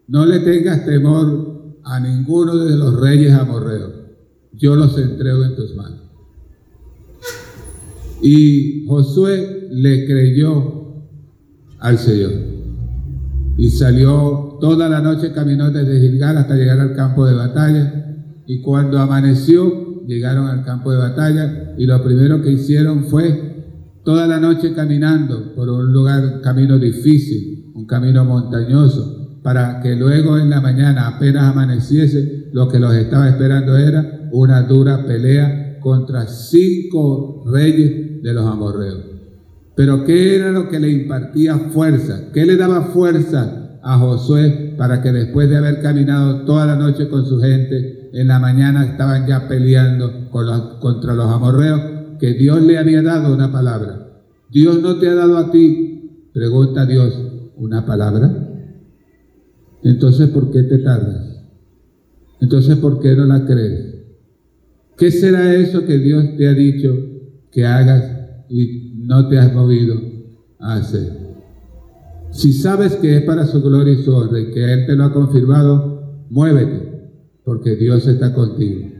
no 0.08 0.24
le 0.24 0.38
tengas 0.38 0.86
temor 0.86 1.55
a 1.86 2.00
ninguno 2.00 2.56
de 2.56 2.76
los 2.76 3.00
reyes 3.00 3.32
amorreos. 3.32 3.92
Yo 4.52 4.74
los 4.74 4.98
entrego 4.98 5.44
en 5.44 5.54
tus 5.54 5.74
manos. 5.76 6.00
Y 8.20 8.84
Josué 8.86 9.68
le 9.70 10.04
creyó 10.04 11.04
al 11.78 11.98
Señor. 11.98 12.32
Y 13.56 13.70
salió 13.70 14.58
toda 14.60 14.88
la 14.88 15.00
noche, 15.00 15.32
caminó 15.32 15.70
desde 15.70 16.00
Gilgal 16.00 16.36
hasta 16.38 16.56
llegar 16.56 16.80
al 16.80 16.94
campo 16.96 17.24
de 17.24 17.34
batalla. 17.34 18.16
Y 18.46 18.62
cuando 18.62 18.98
amaneció, 18.98 20.04
llegaron 20.06 20.48
al 20.48 20.64
campo 20.64 20.90
de 20.90 20.98
batalla. 20.98 21.74
Y 21.78 21.86
lo 21.86 22.02
primero 22.02 22.42
que 22.42 22.50
hicieron 22.50 23.04
fue 23.04 23.64
toda 24.02 24.26
la 24.26 24.40
noche 24.40 24.74
caminando 24.74 25.54
por 25.54 25.68
un 25.68 25.92
lugar, 25.92 26.40
camino 26.40 26.80
difícil, 26.80 27.70
un 27.74 27.86
camino 27.86 28.24
montañoso 28.24 29.15
para 29.46 29.78
que 29.80 29.94
luego 29.94 30.38
en 30.38 30.50
la 30.50 30.60
mañana, 30.60 31.06
apenas 31.06 31.44
amaneciese, 31.44 32.48
lo 32.52 32.68
que 32.68 32.80
los 32.80 32.92
estaba 32.92 33.28
esperando 33.28 33.78
era 33.78 34.28
una 34.32 34.62
dura 34.62 35.06
pelea 35.06 35.78
contra 35.78 36.26
cinco 36.26 37.44
reyes 37.46 38.24
de 38.24 38.32
los 38.32 38.44
amorreos. 38.44 39.04
Pero 39.76 40.04
¿qué 40.04 40.34
era 40.34 40.50
lo 40.50 40.68
que 40.68 40.80
le 40.80 40.90
impartía 40.90 41.56
fuerza? 41.58 42.32
¿Qué 42.34 42.44
le 42.44 42.56
daba 42.56 42.86
fuerza 42.86 43.78
a 43.84 43.96
Josué 43.98 44.74
para 44.76 45.00
que 45.00 45.12
después 45.12 45.48
de 45.48 45.58
haber 45.58 45.80
caminado 45.80 46.44
toda 46.44 46.66
la 46.66 46.74
noche 46.74 47.08
con 47.08 47.24
su 47.24 47.38
gente, 47.38 48.10
en 48.14 48.26
la 48.26 48.40
mañana 48.40 48.84
estaban 48.84 49.28
ya 49.28 49.46
peleando 49.46 50.28
contra 50.80 51.14
los 51.14 51.30
amorreos? 51.30 51.80
Que 52.18 52.34
Dios 52.34 52.62
le 52.62 52.78
había 52.78 53.00
dado 53.00 53.32
una 53.32 53.52
palabra. 53.52 54.08
Dios 54.50 54.82
no 54.82 54.96
te 54.96 55.08
ha 55.08 55.14
dado 55.14 55.38
a 55.38 55.52
ti, 55.52 56.30
pregunta 56.34 56.84
Dios, 56.84 57.14
una 57.56 57.86
palabra. 57.86 58.45
Entonces, 59.82 60.28
¿por 60.30 60.50
qué 60.50 60.62
te 60.64 60.78
tardas? 60.78 61.44
Entonces, 62.40 62.76
¿por 62.76 63.00
qué 63.00 63.14
no 63.14 63.24
la 63.26 63.44
crees? 63.46 63.94
¿Qué 64.96 65.10
será 65.10 65.54
eso 65.54 65.84
que 65.84 65.98
Dios 65.98 66.36
te 66.36 66.48
ha 66.48 66.54
dicho 66.54 66.94
que 67.50 67.64
hagas 67.64 68.16
y 68.48 68.92
no 69.06 69.28
te 69.28 69.38
has 69.38 69.54
movido 69.54 69.94
a 70.58 70.74
hacer. 70.74 71.26
Si 72.30 72.52
sabes 72.52 72.96
que 72.96 73.16
es 73.16 73.22
para 73.22 73.46
su 73.46 73.62
gloria 73.62 73.94
y 73.94 74.02
su 74.02 74.14
honra 74.14 74.38
que 74.52 74.72
Él 74.72 74.86
te 74.86 74.94
lo 74.94 75.04
ha 75.04 75.12
confirmado, 75.12 76.26
muévete, 76.28 77.10
porque 77.44 77.76
Dios 77.76 78.06
está 78.06 78.34
contigo. 78.34 78.90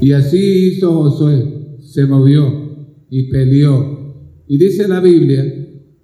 Y 0.00 0.12
así 0.12 0.68
hizo 0.68 0.92
Josué, 0.92 1.78
se 1.80 2.06
movió 2.06 3.06
y 3.08 3.30
peleó. 3.30 4.44
Y 4.46 4.58
dice 4.58 4.88
la 4.88 5.00
Biblia 5.00 5.44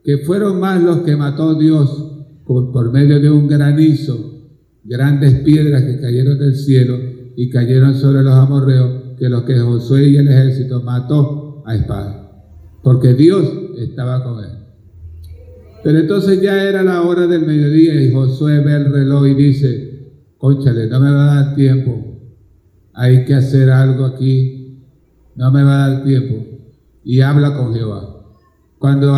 que 0.05 0.19
fueron 0.19 0.61
más 0.61 0.83
los 0.83 0.99
que 0.99 1.17
mató 1.17 1.59
Dios 1.59 2.06
por, 2.47 2.93
medio 2.93 3.21
de 3.21 3.31
un 3.31 3.49
granizo, 3.49 4.51
grandes 4.85 5.41
piedras 5.41 5.83
que 5.83 6.01
cayeron 6.01 6.39
del 6.39 6.55
cielo 6.55 6.97
y 7.35 7.51
cayeron 7.51 7.97
sobre 7.97 8.23
los 8.23 8.35
amorreos, 8.35 9.17
que 9.19 9.29
los 9.29 9.43
que 9.43 9.59
Josué 9.59 10.09
y 10.09 10.17
el 10.17 10.29
ejército 10.29 10.81
mató 10.83 11.63
a 11.67 11.75
espada. 11.75 12.45
Porque 12.83 13.15
Dios 13.15 13.51
estaba 13.79 14.23
con 14.23 14.45
él. 14.45 14.51
Pero 15.83 15.99
entonces 15.99 16.41
ya 16.41 16.63
era 16.63 16.83
la 16.83 17.03
hora 17.03 17.27
del 17.27 17.45
mediodía 17.45 18.01
y 18.01 18.13
Josué 18.13 18.61
ve 18.61 18.75
el 18.77 18.93
reloj 18.93 19.27
y 19.27 19.35
dice, 19.35 20.13
conchale, 20.39 20.87
no 20.87 21.01
me 21.01 21.11
va 21.11 21.33
a 21.33 21.43
dar 21.43 21.55
tiempo, 21.57 22.21
hay 22.95 23.25
que 23.25 23.35
hacer 23.35 23.71
algo 23.71 24.05
aquí, 24.05 24.85
no 25.35 25.51
me 25.51 25.63
va 25.65 25.85
a 25.85 25.91
dar 25.91 26.05
tiempo. 26.05 26.45
Y 27.05 27.21
habla 27.21 27.57
con 27.57 27.75
Jehová. 27.75 28.17
Cuando 28.79 29.15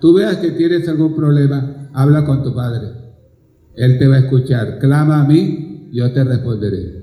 tú 0.00 0.14
veas 0.14 0.38
que 0.38 0.52
tienes 0.52 0.88
algún 0.88 1.14
problema, 1.14 1.77
habla 1.92 2.24
con 2.24 2.42
tu 2.42 2.54
padre. 2.54 2.88
Él 3.76 3.98
te 3.98 4.08
va 4.08 4.16
a 4.16 4.20
escuchar. 4.20 4.78
Clama 4.78 5.20
a 5.20 5.24
mí, 5.24 5.88
yo 5.92 6.12
te 6.12 6.24
responderé. 6.24 6.98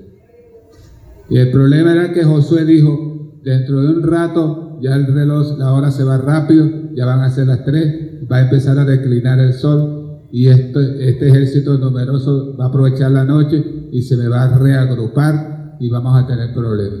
Y 1.28 1.38
el 1.38 1.50
problema 1.50 1.92
era 1.92 2.12
que 2.12 2.24
Josué 2.24 2.64
dijo, 2.64 3.40
dentro 3.42 3.82
de 3.82 3.88
un 3.88 4.02
rato, 4.02 4.78
ya 4.80 4.94
el 4.94 5.06
reloj, 5.06 5.58
la 5.58 5.72
hora 5.72 5.90
se 5.90 6.04
va 6.04 6.18
rápido, 6.18 6.68
ya 6.94 7.06
van 7.06 7.20
a 7.20 7.30
ser 7.30 7.46
las 7.46 7.64
tres, 7.64 8.22
va 8.30 8.36
a 8.36 8.42
empezar 8.42 8.78
a 8.78 8.84
declinar 8.84 9.38
el 9.40 9.54
sol 9.54 10.20
y 10.30 10.48
este, 10.48 11.08
este 11.08 11.28
ejército 11.28 11.78
numeroso 11.78 12.56
va 12.58 12.66
a 12.66 12.68
aprovechar 12.68 13.10
la 13.10 13.24
noche 13.24 13.88
y 13.90 14.02
se 14.02 14.16
me 14.16 14.28
va 14.28 14.42
a 14.42 14.58
reagrupar 14.58 15.76
y 15.80 15.88
vamos 15.88 16.16
a 16.16 16.26
tener 16.26 16.52
problemas. 16.52 17.00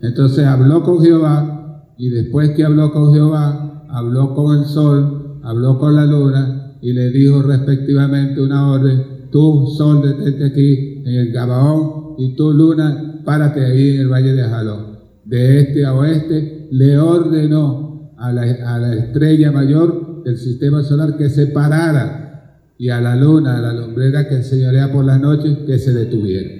Entonces 0.00 0.44
habló 0.44 0.82
con 0.82 1.02
Jehová 1.02 1.86
y 1.96 2.10
después 2.10 2.50
que 2.50 2.64
habló 2.64 2.92
con 2.92 3.14
Jehová, 3.14 3.86
habló 3.88 4.34
con 4.34 4.58
el 4.58 4.64
sol, 4.66 5.40
habló 5.42 5.78
con 5.78 5.96
la 5.96 6.04
luna 6.04 6.63
y 6.84 6.92
le 6.92 7.08
dijo 7.08 7.40
respectivamente 7.40 8.42
una 8.42 8.70
orden, 8.70 9.30
tú 9.32 9.66
sol 9.74 10.02
detente 10.02 10.44
aquí 10.44 11.02
en 11.02 11.14
el 11.14 11.32
Gabaón 11.32 12.16
y 12.18 12.36
tú 12.36 12.52
luna 12.52 13.22
párate 13.24 13.64
ahí 13.64 13.94
en 13.94 14.00
el 14.02 14.08
valle 14.08 14.34
de 14.34 14.42
Jalón. 14.42 14.98
De 15.24 15.60
este 15.60 15.86
a 15.86 15.94
oeste 15.94 16.68
le 16.72 16.98
ordenó 16.98 18.12
a 18.18 18.30
la, 18.30 18.94
estrella 18.96 19.50
mayor 19.50 20.24
del 20.24 20.36
sistema 20.36 20.82
solar 20.82 21.16
que 21.16 21.30
se 21.30 21.46
parara 21.46 22.60
y 22.76 22.90
a 22.90 23.00
la 23.00 23.16
luna, 23.16 23.56
a 23.56 23.62
la 23.62 23.72
lumbrera 23.72 24.28
que 24.28 24.42
señorea 24.42 24.92
por 24.92 25.06
las 25.06 25.22
noches, 25.22 25.60
que 25.66 25.78
se 25.78 25.94
detuviera. 25.94 26.50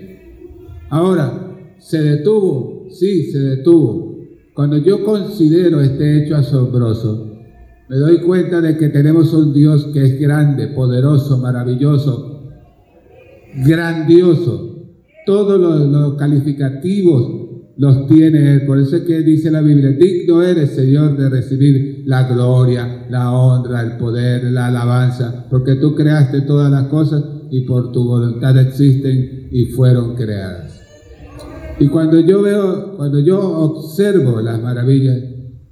Ahora, 0.88 1.74
¿se 1.78 2.02
detuvo? 2.02 2.87
Sí, 2.88 3.30
se 3.30 3.40
detuvo. 3.40 4.24
Cuando 4.54 4.78
yo 4.78 5.04
considero 5.04 5.82
este 5.82 6.24
hecho 6.24 6.37
asombroso, 6.37 7.34
me 7.88 7.97
doy 7.97 8.18
cuenta 8.18 8.61
de 8.61 8.79
que 8.79 8.88
tenemos 8.88 9.33
un 9.35 9.53
Dios 9.53 9.88
que 9.92 10.03
es 10.05 10.20
grande, 10.20 10.68
poderoso, 10.68 11.38
maravilloso, 11.38 12.51
grandioso. 13.66 14.70
Todos 15.27 15.61
los, 15.61 15.81
los 15.90 16.14
calificativos 16.14 17.44
los 17.77 18.07
tiene 18.07 18.55
Él. 18.55 18.66
Por 18.66 18.79
eso 18.79 18.97
es 18.97 19.03
que 19.03 19.20
dice 19.20 19.51
la 19.51 19.61
Biblia, 19.61 19.90
digno 19.90 20.42
eres, 20.42 20.70
Señor, 20.70 21.16
de 21.16 21.29
recibir 21.29 22.05
la 22.07 22.27
gloria, 22.27 23.07
la 23.11 23.33
honra, 23.33 23.83
el 23.83 23.99
poder, 23.99 24.44
la 24.44 24.66
alabanza, 24.66 25.47
porque 25.51 25.77
tú 25.77 25.94
creaste 25.94 26.42
todas 26.42 26.70
las 26.70 26.85
cosas 26.85 27.23
y 27.51 27.62
por 27.66 27.92
tu 27.92 28.05
voluntad 28.05 28.57
existen 28.59 29.49
y 29.51 29.66
fueron 29.66 30.14
creadas. 30.14 30.81
Y 31.79 31.88
cuando 31.88 32.20
yo 32.20 32.40
veo, 32.40 32.97
cuando 32.97 33.18
yo 33.18 33.40
observo 33.40 34.40
las 34.40 34.62
maravillas, 34.62 35.18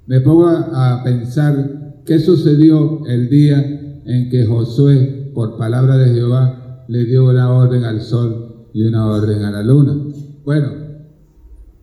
me 0.05 0.19
pongo 0.19 0.47
a 0.49 1.01
pensar 1.03 1.82
qué 2.05 2.19
sucedió 2.19 3.05
el 3.07 3.29
día 3.29 4.01
en 4.05 4.29
que 4.29 4.45
Josué, 4.45 5.31
por 5.33 5.57
palabra 5.57 5.97
de 5.97 6.13
Jehová, 6.13 6.85
le 6.87 7.05
dio 7.05 7.29
una 7.29 7.51
orden 7.51 7.83
al 7.83 8.01
sol 8.01 8.67
y 8.73 8.83
una 8.83 9.07
orden 9.07 9.43
a 9.43 9.51
la 9.51 9.63
luna. 9.63 9.95
Bueno, 10.43 10.83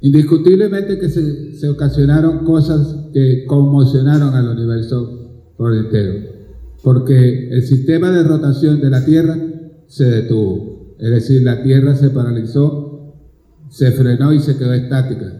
Indiscutiblemente 0.02 0.98
que 0.98 1.10
se, 1.10 1.68
ocasionaron 1.68 2.44
cosas 2.44 3.10
que 3.12 3.44
conmocionaron 3.44 4.34
al 4.34 4.48
universo 4.48 5.52
por 5.58 5.74
entero, 5.74 6.30
porque 6.82 7.50
el 7.50 7.62
sistema 7.62 8.10
de 8.10 8.22
rotación 8.22 8.80
de 8.80 8.88
la 8.88 9.04
Tierra 9.04 9.36
se 9.88 10.04
detuvo, 10.04 10.96
es 10.98 11.10
decir, 11.10 11.42
la 11.42 11.62
Tierra 11.62 11.94
se 11.96 12.08
paralizó, 12.10 13.14
se 13.68 13.92
frenó 13.92 14.32
y 14.32 14.40
se 14.40 14.56
quedó 14.56 14.72
estática. 14.72 15.36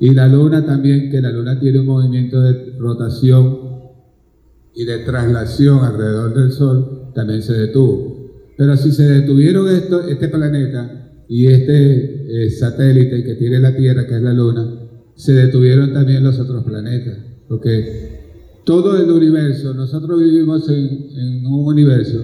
Y 0.00 0.14
la 0.14 0.28
Luna 0.28 0.64
también, 0.64 1.10
que 1.10 1.20
la 1.20 1.30
Luna 1.30 1.60
tiene 1.60 1.80
un 1.80 1.86
movimiento 1.86 2.40
de 2.40 2.74
rotación 2.78 3.67
y 4.78 4.84
de 4.84 4.98
traslación 4.98 5.84
alrededor 5.84 6.32
del 6.34 6.52
Sol, 6.52 7.10
también 7.12 7.42
se 7.42 7.52
detuvo. 7.52 8.30
Pero 8.56 8.76
si 8.76 8.92
se 8.92 9.02
detuvieron 9.08 9.68
esto, 9.68 10.06
este 10.06 10.28
planeta 10.28 11.24
y 11.28 11.46
este 11.46 12.44
eh, 12.44 12.50
satélite 12.50 13.24
que 13.24 13.34
tiene 13.34 13.58
la 13.58 13.74
Tierra, 13.74 14.06
que 14.06 14.14
es 14.14 14.22
la 14.22 14.32
Luna, 14.32 14.72
se 15.16 15.32
detuvieron 15.32 15.92
también 15.92 16.22
los 16.22 16.38
otros 16.38 16.62
planetas, 16.62 17.18
porque 17.48 18.60
todo 18.64 18.96
el 19.02 19.10
universo, 19.10 19.74
nosotros 19.74 20.22
vivimos 20.22 20.68
en, 20.68 20.76
en 20.76 21.46
un 21.46 21.66
universo 21.66 22.22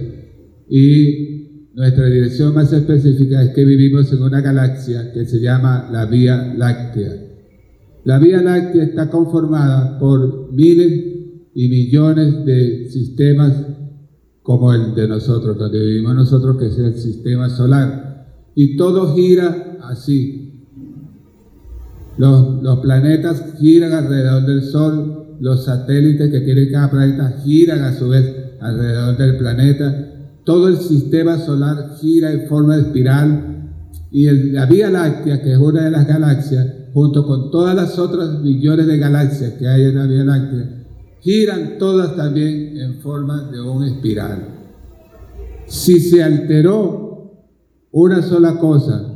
y 0.69 1.71
nuestra 1.73 2.05
dirección 2.05 2.53
más 2.53 2.71
específica 2.71 3.43
es 3.43 3.49
que 3.49 3.65
vivimos 3.65 4.13
en 4.13 4.23
una 4.23 4.39
galaxia 4.39 5.11
que 5.11 5.25
se 5.25 5.41
llama 5.41 5.89
la 5.91 6.05
Vía 6.05 6.53
Láctea. 6.57 7.21
La 8.05 8.17
Vía 8.17 8.41
Láctea 8.41 8.83
está 8.85 9.09
conformada 9.09 9.99
por 9.99 10.53
miles 10.53 11.14
y 11.55 11.69
millones 11.69 12.45
de 12.45 12.89
sistemas 12.89 13.53
como 14.43 14.71
el 14.73 14.93
de 14.93 15.07
nosotros, 15.07 15.57
donde 15.57 15.79
vivimos 15.79 16.13
nosotros, 16.13 16.57
que 16.57 16.67
es 16.67 16.77
el 16.77 16.93
sistema 16.95 17.49
solar 17.49 18.05
y 18.53 18.77
todo 18.77 19.15
gira 19.15 19.77
así. 19.83 20.63
Los, 22.17 22.79
planetas 22.79 23.55
giran 23.59 23.93
alrededor 23.93 24.45
del 24.45 24.63
Sol, 24.63 25.37
los 25.39 25.65
satélites 25.65 26.29
que 26.29 26.41
tiene 26.41 26.69
cada 26.69 26.91
planeta 26.91 27.41
giran 27.43 27.81
a 27.81 27.93
su 27.93 28.09
vez 28.09 28.35
alrededor 28.61 29.17
del 29.17 29.37
planeta, 29.37 30.11
todo 30.45 30.67
el 30.67 30.77
sistema 30.77 31.37
solar 31.37 31.97
gira 31.99 32.31
en 32.31 32.47
forma 32.47 32.77
de 32.77 32.83
espiral 32.83 33.71
y 34.11 34.29
la 34.51 34.65
Vía 34.65 34.89
Láctea, 34.89 35.41
que 35.41 35.53
es 35.53 35.57
una 35.57 35.85
de 35.85 35.91
las 35.91 36.07
galaxias, 36.07 36.67
junto 36.93 37.25
con 37.25 37.51
todas 37.51 37.75
las 37.75 37.99
otras 37.99 38.39
millones 38.41 38.87
de 38.87 38.97
galaxias 38.97 39.53
que 39.53 39.67
hay 39.67 39.83
en 39.83 39.95
la 39.95 40.05
Vía 40.05 40.23
Láctea, 40.23 40.84
giran 41.25 41.79
todas 41.79 42.15
también 42.15 42.77
en 42.77 42.99
forma 42.99 43.49
de 43.49 43.59
un 43.59 43.83
espiral. 43.83 44.47
Si 45.65 45.99
se 45.99 46.21
alteró 46.21 47.31
una 47.91 48.21
sola 48.21 48.59
cosa 48.59 49.11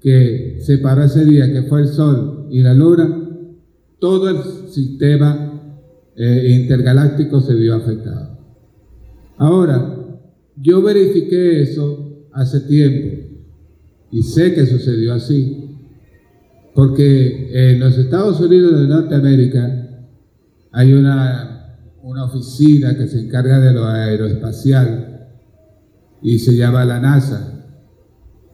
que 0.00 0.58
separó 0.60 1.02
ese 1.02 1.24
día, 1.24 1.52
que 1.52 1.64
fue 1.64 1.80
el 1.80 1.88
Sol 1.88 2.46
y 2.48 2.60
la 2.60 2.74
Luna, 2.74 3.28
todo 3.98 4.28
el 4.28 4.70
sistema 4.70 5.82
eh, 6.14 6.60
intergaláctico 6.62 7.40
se 7.40 7.54
vio 7.54 7.74
afectado. 7.74 8.38
Ahora, 9.36 9.96
yo 10.54 10.80
verifiqué 10.80 11.62
eso 11.62 12.28
hace 12.30 12.60
tiempo 12.60 13.16
y 14.12 14.22
sé 14.22 14.54
que 14.54 14.64
sucedió 14.64 15.12
así, 15.12 15.76
porque 16.72 17.72
en 17.72 17.80
los 17.80 17.98
Estados 17.98 18.40
Unidos 18.40 18.80
de 18.80 18.86
Norteamérica 18.86 19.87
hay 20.72 20.92
una, 20.92 21.76
una 22.02 22.24
oficina 22.24 22.96
que 22.96 23.06
se 23.06 23.20
encarga 23.20 23.60
de 23.60 23.72
lo 23.72 23.86
aeroespacial 23.86 25.28
y 26.22 26.38
se 26.38 26.56
llama 26.56 26.84
la 26.84 27.00
NASA. 27.00 27.66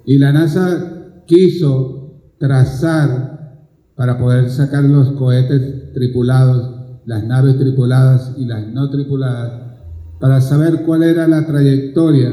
Y 0.04 0.18
la 0.18 0.32
NASA 0.32 1.22
quiso 1.26 2.34
trazar 2.38 3.34
para 3.94 4.18
poder 4.18 4.50
sacar 4.50 4.84
los 4.84 5.12
cohetes 5.12 5.92
tripulados, 5.92 7.00
las 7.06 7.24
naves 7.24 7.58
tripuladas 7.58 8.34
y 8.36 8.44
las 8.44 8.66
no 8.68 8.90
tripuladas, 8.90 9.78
para 10.20 10.40
saber 10.40 10.82
cuál 10.84 11.02
era 11.02 11.26
la 11.26 11.46
trayectoria 11.46 12.32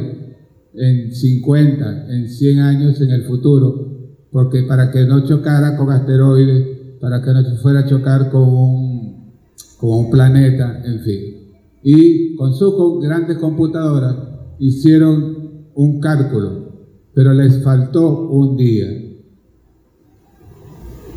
en 0.73 1.13
50, 1.13 2.07
en 2.13 2.29
100 2.29 2.59
años 2.59 3.01
en 3.01 3.11
el 3.11 3.23
futuro, 3.23 4.17
porque 4.31 4.63
para 4.63 4.91
que 4.91 5.05
no 5.05 5.25
chocara 5.25 5.75
con 5.75 5.91
asteroides, 5.91 6.97
para 6.99 7.21
que 7.21 7.31
no 7.31 7.43
fuera 7.57 7.81
a 7.81 7.85
chocar 7.85 8.29
con 8.29 8.43
un, 8.43 9.20
con 9.81 10.05
un 10.05 10.09
planeta, 10.09 10.81
en 10.85 10.99
fin. 11.01 11.19
Y 11.83 12.35
con 12.35 12.53
sus 12.53 13.03
grandes 13.03 13.37
computadoras 13.37 14.15
hicieron 14.59 15.65
un 15.73 15.99
cálculo 15.99 16.71
pero 17.13 17.33
les 17.33 17.63
faltó 17.63 18.29
un 18.29 18.57
día. 18.57 18.97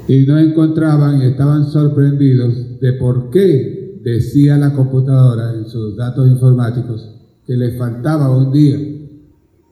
y 0.06 0.26
no 0.26 0.38
encontraban 0.38 1.22
y 1.22 1.24
estaban 1.24 1.64
sorprendidos 1.64 2.78
de 2.78 2.92
por 2.92 3.30
qué 3.30 4.00
decía 4.04 4.58
la 4.58 4.74
computadora 4.74 5.54
en 5.54 5.66
sus 5.66 5.96
datos 5.96 6.28
informáticos 6.28 7.10
que 7.46 7.56
le 7.56 7.78
faltaba 7.78 8.36
un 8.36 8.52
día. 8.52 8.76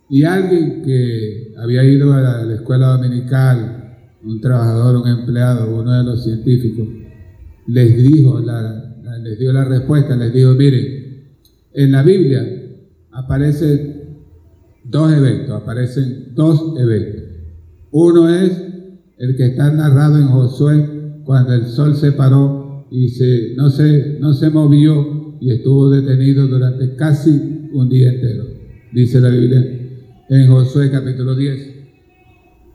Y 0.08 0.24
alguien 0.24 0.80
que 0.82 1.54
había 1.58 1.84
ido 1.84 2.14
a 2.14 2.44
la, 2.44 2.54
escuela 2.54 2.96
dominical, 2.96 3.98
un 4.24 4.40
trabajador, 4.40 5.02
un 5.02 5.08
empleado, 5.08 5.76
uno 5.78 5.92
de 5.92 6.04
los 6.04 6.24
científicos, 6.24 6.88
les 7.66 7.96
dijo, 8.02 8.40
les 9.22 9.38
dio 9.38 9.52
la 9.52 9.64
respuesta, 9.64 10.16
les 10.16 10.32
dijo, 10.32 10.54
miren, 10.54 11.24
en 11.72 11.92
la 11.92 12.02
Biblia 12.02 12.44
aparecen 13.12 14.02
dos 14.84 15.12
eventos, 15.12 15.50
aparecen 15.50 16.34
dos 16.34 16.74
eventos. 16.78 17.22
Uno 17.90 18.28
es 18.28 18.52
el 19.18 19.36
que 19.36 19.46
está 19.46 19.70
narrado 19.70 20.18
en 20.18 20.26
Josué 20.26 21.22
cuando 21.24 21.54
el 21.54 21.66
sol 21.66 21.94
se 21.96 22.12
paró 22.12 22.86
y 22.90 23.08
se, 23.08 23.54
no, 23.56 23.70
se, 23.70 24.18
no 24.20 24.34
se 24.34 24.50
movió 24.50 25.36
y 25.40 25.50
estuvo 25.50 25.90
detenido 25.90 26.46
durante 26.46 26.94
casi 26.96 27.68
un 27.72 27.88
día 27.88 28.12
entero, 28.12 28.44
dice 28.92 29.20
la 29.20 29.28
Biblia 29.28 29.64
en 30.28 30.46
Josué 30.48 30.90
capítulo 30.90 31.34
10. 31.34 31.70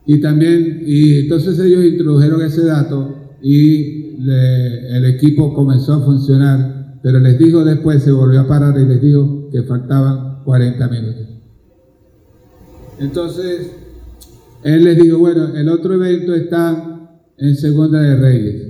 Y 0.05 0.21
también, 0.21 0.83
y 0.86 1.19
entonces 1.19 1.60
ellos 1.60 1.83
introdujeron 1.83 2.41
ese 2.41 2.63
dato 2.63 3.16
y 3.41 4.17
el 4.30 5.06
equipo 5.06 5.54
comenzó 5.54 5.93
a 5.93 6.02
funcionar, 6.02 7.00
pero 7.04 7.19
les 7.19 7.38
dijo 7.38 7.63
después, 7.63 8.04
se 8.04 8.12
volvió 8.12 8.41
a 8.41 8.47
parar 8.47 8.78
y 8.80 8.86
les 8.86 9.02
dijo 9.02 9.50
que 9.52 9.63
faltaban 9.63 10.43
40 10.43 10.88
minutos. 10.88 11.28
Entonces, 13.00 13.71
él 14.63 14.84
les 14.84 15.02
dijo, 15.02 15.19
bueno, 15.19 15.56
el 15.56 15.69
otro 15.69 15.93
evento 15.93 16.34
está 16.34 17.21
en 17.38 17.56
Segunda 17.56 18.02
de 18.02 18.15
Reyes. 18.15 18.67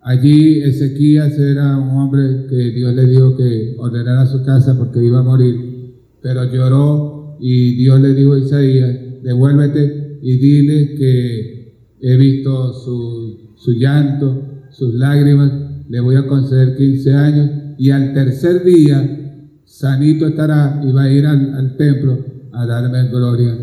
Allí 0.00 0.60
Ezequías 0.60 1.38
era 1.38 1.76
un 1.76 1.90
hombre 1.90 2.46
que 2.48 2.70
Dios 2.70 2.94
le 2.94 3.06
dijo 3.06 3.36
que 3.36 3.74
ordenara 3.78 4.26
su 4.26 4.42
casa 4.44 4.78
porque 4.78 5.04
iba 5.04 5.18
a 5.18 5.22
morir, 5.22 5.96
pero 6.22 6.44
lloró 6.44 7.36
y 7.40 7.76
Dios 7.76 8.00
le 8.00 8.14
dijo 8.14 8.34
a 8.34 8.38
Isaías, 8.38 8.96
devuélvete 9.22 10.18
y 10.22 10.36
dile 10.38 10.94
que 10.94 11.58
he 12.00 12.16
visto 12.16 12.72
su, 12.72 13.47
su 13.58 13.72
llanto, 13.72 14.66
sus 14.70 14.94
lágrimas, 14.94 15.52
le 15.88 16.00
voy 16.00 16.16
a 16.16 16.26
conceder 16.26 16.76
15 16.76 17.14
años 17.14 17.50
y 17.78 17.90
al 17.90 18.12
tercer 18.14 18.62
día 18.64 19.42
sanito 19.64 20.26
estará 20.26 20.80
y 20.84 20.92
va 20.92 21.02
a 21.02 21.10
ir 21.10 21.26
al, 21.26 21.76
templo 21.76 22.18
a 22.52 22.66
darme 22.66 23.08
gloria 23.08 23.56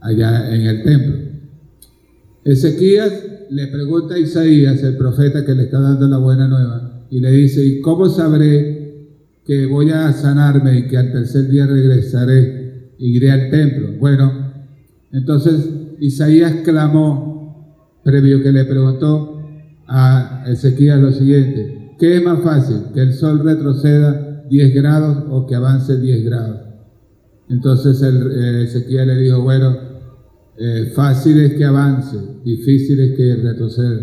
allá 0.00 0.54
en 0.54 0.62
el 0.62 0.82
templo. 0.82 1.16
Ezequías 2.44 3.12
le 3.50 3.66
pregunta 3.68 4.14
a 4.14 4.18
Isaías, 4.18 4.82
el 4.82 4.96
profeta 4.96 5.44
que 5.44 5.54
le 5.54 5.64
está 5.64 5.80
dando 5.80 6.08
la 6.08 6.18
buena 6.18 6.48
nueva, 6.48 7.06
y 7.10 7.20
le 7.20 7.30
dice, 7.30 7.64
¿y 7.64 7.80
cómo 7.80 8.08
sabré 8.08 9.08
que 9.44 9.66
voy 9.66 9.90
a 9.90 10.12
sanarme 10.12 10.78
y 10.78 10.88
que 10.88 10.96
al 10.96 11.12
tercer 11.12 11.48
día 11.48 11.66
regresaré 11.66 12.92
y 12.98 13.16
iré 13.16 13.30
al 13.30 13.50
templo? 13.50 13.92
Bueno, 13.98 14.52
entonces 15.12 15.68
Isaías 16.00 16.56
clamó, 16.64 18.02
previo 18.02 18.42
que 18.42 18.52
le 18.52 18.64
preguntó 18.64 19.33
a 19.86 20.44
Ezequías 20.46 21.00
lo 21.00 21.12
siguiente, 21.12 21.94
¿qué 21.98 22.16
es 22.16 22.24
más 22.24 22.42
fácil? 22.42 22.92
¿Que 22.94 23.00
el 23.00 23.12
sol 23.12 23.40
retroceda 23.44 24.44
10 24.48 24.74
grados 24.74 25.24
o 25.30 25.46
que 25.46 25.54
avance 25.54 25.98
10 25.98 26.24
grados? 26.24 26.60
Entonces 27.48 28.00
el, 28.02 28.32
eh, 28.32 28.64
Ezequiel 28.64 29.08
le 29.08 29.16
dijo, 29.16 29.42
bueno, 29.42 29.76
eh, 30.56 30.92
fácil 30.94 31.40
es 31.40 31.54
que 31.54 31.64
avance, 31.64 32.16
difícil 32.44 33.00
es 33.00 33.16
que 33.16 33.36
retroceda. 33.36 34.00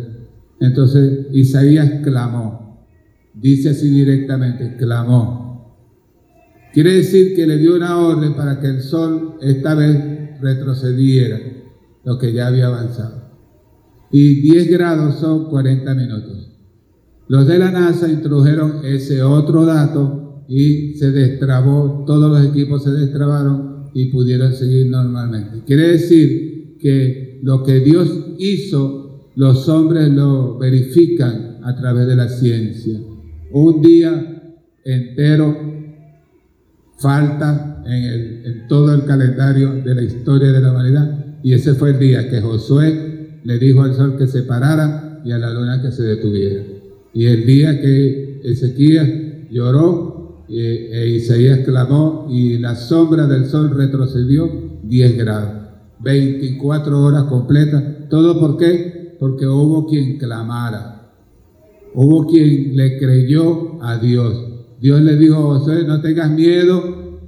Entonces 0.60 1.28
Isaías 1.32 2.02
clamó, 2.04 2.86
dice 3.34 3.70
así 3.70 3.89
directamente, 3.89 4.76
clamó. 4.78 5.78
Quiere 6.74 6.94
decir 6.94 7.36
que 7.36 7.48
le 7.48 7.58
dio 7.58 7.76
una 7.76 7.98
orden 7.98 8.36
para 8.36 8.60
que 8.60 8.67
el 8.67 8.82
sol 8.82 9.38
esta 9.41 9.76
vez 9.76 10.39
retrocediera, 10.39 11.39
lo 12.06 12.17
que 12.17 12.32
ya 12.32 12.48
había 12.48 12.67
avanzado. 12.67 13.20
Y 14.12 14.41
10 14.41 14.69
grados 14.69 15.19
son 15.19 15.50
40 15.50 15.95
minutos. 15.95 16.50
Los 17.28 17.47
de 17.47 17.60
la 17.60 17.71
NASA 17.71 18.10
introdujeron 18.10 18.82
ese 18.84 19.24
otro 19.24 19.65
dato 19.65 20.43
y 20.50 20.95
se 20.95 21.12
destrabó, 21.12 22.04
todos 22.06 22.30
los 22.30 22.52
equipos 22.52 22.84
se 22.84 22.91
destrabaron 22.91 23.89
y 23.93 24.08
pudieran 24.08 24.54
seguir 24.54 24.88
normalmente. 24.88 25.63
Quiere 25.65 25.88
decir 25.88 26.78
que 26.78 27.39
lo 27.41 27.63
que 27.63 27.80
Dios 27.80 28.10
hizo, 28.38 29.30
los 29.36 29.69
hombres 29.69 30.10
lo 30.10 30.58
verifican 30.58 31.60
a 31.63 31.74
través 31.78 32.06
de 32.08 32.15
la 32.17 32.28
ciencia. 32.28 33.00
Un 33.52 33.82
día 33.82 34.58
entero 34.84 35.58
falta 36.97 37.82
en, 37.86 38.45
en 38.45 38.67
todo 38.67 38.93
el 38.93 39.06
calendario 39.06 39.82
de 39.82 39.95
la 39.95 40.02
historia 40.02 40.52
de 40.52 40.60
la 40.60 40.71
humanidad 40.71 41.26
y 41.43 41.54
ese 41.54 41.76
fue 41.76 41.91
el 41.91 42.00
día 42.00 42.30
que 42.30 42.41
Josué 42.41 43.11
le 43.43 43.58
dijo 43.58 43.84
al 43.84 43.93
sol 43.95 44.17
que 44.17 44.27
se 44.27 44.43
parara 44.43 45.21
y 45.25 45.32
a 45.32 45.38
la 45.38 45.54
luna 45.54 45.82
que 45.82 45.91
se 45.91 46.04
detuviera. 46.04 46.63
Y 47.13 47.25
el 47.25 47.45
día 47.45 47.80
que 47.80 48.41
Ezequías 48.43 49.08
lloró 49.49 50.45
e 50.47 51.08
Isaías 51.15 51.60
clamó 51.60 52.27
y 52.30 52.58
la 52.58 52.75
sombra 52.75 53.25
del 53.25 53.45
sol 53.45 53.71
retrocedió 53.73 54.49
10 54.84 55.17
grados, 55.17 55.54
24 55.99 57.01
horas 57.01 57.23
completas. 57.23 57.84
¿Todo 58.10 58.39
por 58.39 58.58
qué? 58.58 59.15
Porque 59.19 59.47
hubo 59.47 59.88
quien 59.88 60.17
clamara, 60.17 61.13
hubo 61.93 62.27
quien 62.27 62.75
le 62.75 62.97
creyó 62.97 63.82
a 63.82 63.97
Dios. 63.97 64.47
Dios 64.82 65.01
le 65.01 65.15
dijo 65.15 65.36
a 65.36 65.60
José, 65.60 65.84
no 65.86 66.01
tengas 66.01 66.32
miedo, 66.32 67.19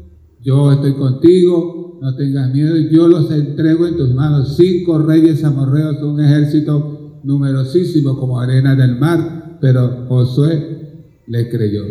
yo 0.42 0.72
estoy 0.72 0.94
contigo, 0.94 1.83
no 2.04 2.16
tengas 2.16 2.54
miedo, 2.54 2.76
yo 2.76 3.08
los 3.08 3.32
entrego 3.32 3.88
en 3.88 3.96
tus 3.96 4.14
manos. 4.14 4.58
Cinco 4.58 5.00
reyes 5.00 5.42
amorreos, 5.46 6.04
un 6.04 6.20
ejército 6.20 7.22
numerosísimo 7.24 8.20
como 8.20 8.42
arena 8.42 8.76
del 8.76 8.98
mar, 8.98 9.58
pero 9.62 10.06
Josué 10.10 11.06
le 11.28 11.48
creyó. 11.48 11.82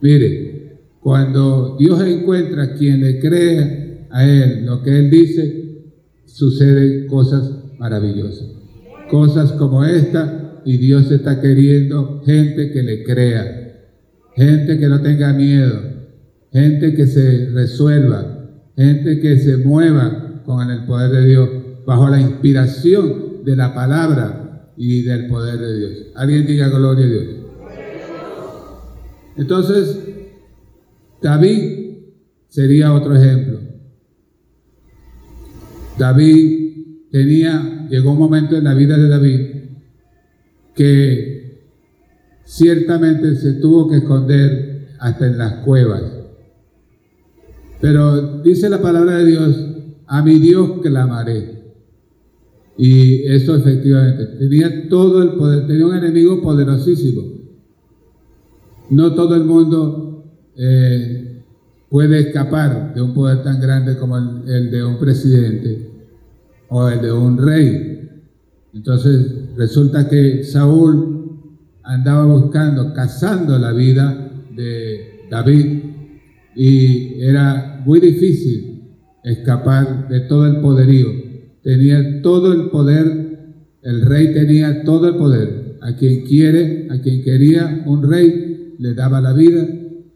Mire, 0.00 0.78
cuando 1.00 1.74
Dios 1.80 2.00
encuentra 2.02 2.74
quien 2.74 3.00
le 3.00 3.18
cree 3.18 4.06
a 4.08 4.24
Él 4.24 4.66
lo 4.66 4.84
que 4.84 5.00
Él 5.00 5.10
dice, 5.10 5.82
suceden 6.26 7.08
cosas 7.08 7.50
maravillosas. 7.76 8.46
Cosas 9.10 9.50
como 9.50 9.84
esta, 9.84 10.62
y 10.64 10.76
Dios 10.76 11.10
está 11.10 11.40
queriendo 11.40 12.22
gente 12.24 12.70
que 12.70 12.84
le 12.84 13.02
crea, 13.02 13.88
gente 14.36 14.78
que 14.78 14.86
no 14.86 15.00
tenga 15.00 15.32
miedo, 15.32 15.80
gente 16.52 16.94
que 16.94 17.08
se 17.08 17.50
resuelva, 17.50 18.35
gente 18.76 19.20
que 19.20 19.38
se 19.38 19.56
mueva 19.56 20.42
con 20.44 20.70
el 20.70 20.84
poder 20.84 21.10
de 21.10 21.28
Dios, 21.28 21.48
bajo 21.86 22.08
la 22.08 22.20
inspiración 22.20 23.44
de 23.44 23.56
la 23.56 23.74
palabra 23.74 24.72
y 24.76 25.02
del 25.02 25.26
poder 25.28 25.58
de 25.58 25.78
Dios. 25.78 25.92
Alguien 26.14 26.46
diga 26.46 26.68
gloria 26.68 27.06
a 27.06 27.08
Dios. 27.08 27.24
Entonces, 29.36 29.98
David 31.22 31.98
sería 32.48 32.92
otro 32.92 33.14
ejemplo. 33.14 33.60
David 35.98 37.10
tenía, 37.10 37.86
llegó 37.88 38.12
un 38.12 38.18
momento 38.18 38.56
en 38.56 38.64
la 38.64 38.74
vida 38.74 38.98
de 38.98 39.08
David 39.08 39.40
que 40.74 41.70
ciertamente 42.44 43.34
se 43.36 43.54
tuvo 43.54 43.88
que 43.88 43.96
esconder 43.96 44.88
hasta 44.98 45.26
en 45.26 45.38
las 45.38 45.64
cuevas. 45.64 46.15
Pero 47.80 48.42
dice 48.42 48.68
la 48.68 48.80
palabra 48.80 49.18
de 49.18 49.26
Dios, 49.26 49.56
a 50.06 50.22
mi 50.22 50.38
Dios 50.38 50.80
clamaré. 50.82 51.56
Y 52.78 53.26
eso 53.26 53.56
efectivamente, 53.56 54.26
tenía 54.38 54.88
todo 54.88 55.22
el 55.22 55.30
poder, 55.30 55.66
tenía 55.66 55.86
un 55.86 55.96
enemigo 55.96 56.42
poderosísimo. 56.42 57.22
No 58.90 59.14
todo 59.14 59.34
el 59.34 59.44
mundo 59.44 60.24
eh, 60.56 61.42
puede 61.88 62.18
escapar 62.20 62.94
de 62.94 63.02
un 63.02 63.14
poder 63.14 63.42
tan 63.42 63.60
grande 63.60 63.96
como 63.96 64.16
el, 64.18 64.70
de 64.70 64.84
un 64.84 64.98
presidente 64.98 65.90
o 66.68 66.88
el 66.88 67.00
de 67.00 67.12
un 67.12 67.38
rey. 67.38 68.10
Entonces 68.74 69.56
resulta 69.56 70.08
que 70.08 70.44
Saúl 70.44 71.40
andaba 71.82 72.26
buscando, 72.26 72.92
cazando 72.92 73.58
la 73.58 73.72
vida 73.72 74.30
de 74.54 75.26
David 75.30 75.95
y 76.56 77.20
era 77.20 77.82
muy 77.84 78.00
difícil 78.00 78.82
escapar 79.22 80.08
de 80.08 80.20
todo 80.20 80.46
el 80.46 80.60
poderío. 80.60 81.08
Tenía 81.62 82.22
todo 82.22 82.52
el 82.52 82.70
poder, 82.70 83.54
el 83.82 84.02
rey 84.02 84.32
tenía 84.32 84.82
todo 84.82 85.08
el 85.08 85.16
poder. 85.16 85.76
A 85.82 85.94
quien 85.94 86.24
quiere, 86.24 86.88
a 86.90 87.00
quien 87.00 87.22
quería 87.22 87.84
un 87.86 88.08
rey, 88.08 88.74
le 88.78 88.94
daba 88.94 89.20
la 89.20 89.32
vida 89.32 89.68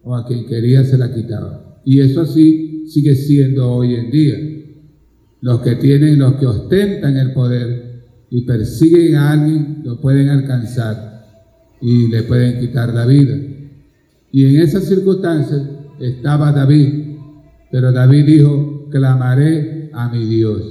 o 0.02 0.16
a 0.16 0.26
quien 0.26 0.46
quería 0.46 0.82
se 0.84 0.98
la 0.98 1.14
quitaba. 1.14 1.80
Y 1.84 2.00
eso 2.00 2.22
así 2.22 2.86
sigue 2.88 3.14
siendo 3.14 3.70
hoy 3.70 3.94
en 3.94 4.10
día. 4.10 4.36
Los 5.42 5.60
que 5.60 5.76
tienen, 5.76 6.18
los 6.18 6.34
que 6.34 6.46
ostentan 6.46 7.16
el 7.16 7.32
poder, 7.32 7.90
y 8.30 8.42
persiguen 8.42 9.16
a 9.16 9.32
alguien, 9.32 9.82
lo 9.84 10.00
pueden 10.00 10.28
alcanzar 10.28 11.26
y 11.82 12.08
le 12.08 12.22
pueden 12.22 12.60
quitar 12.60 12.94
la 12.94 13.04
vida. 13.04 13.36
Y 14.30 14.44
en 14.44 14.62
esas 14.62 14.84
circunstancias 14.84 15.62
estaba 16.00 16.52
David, 16.52 17.18
pero 17.70 17.92
David 17.92 18.26
dijo, 18.26 18.88
clamaré 18.90 19.90
a 19.92 20.08
mi 20.08 20.24
Dios. 20.24 20.62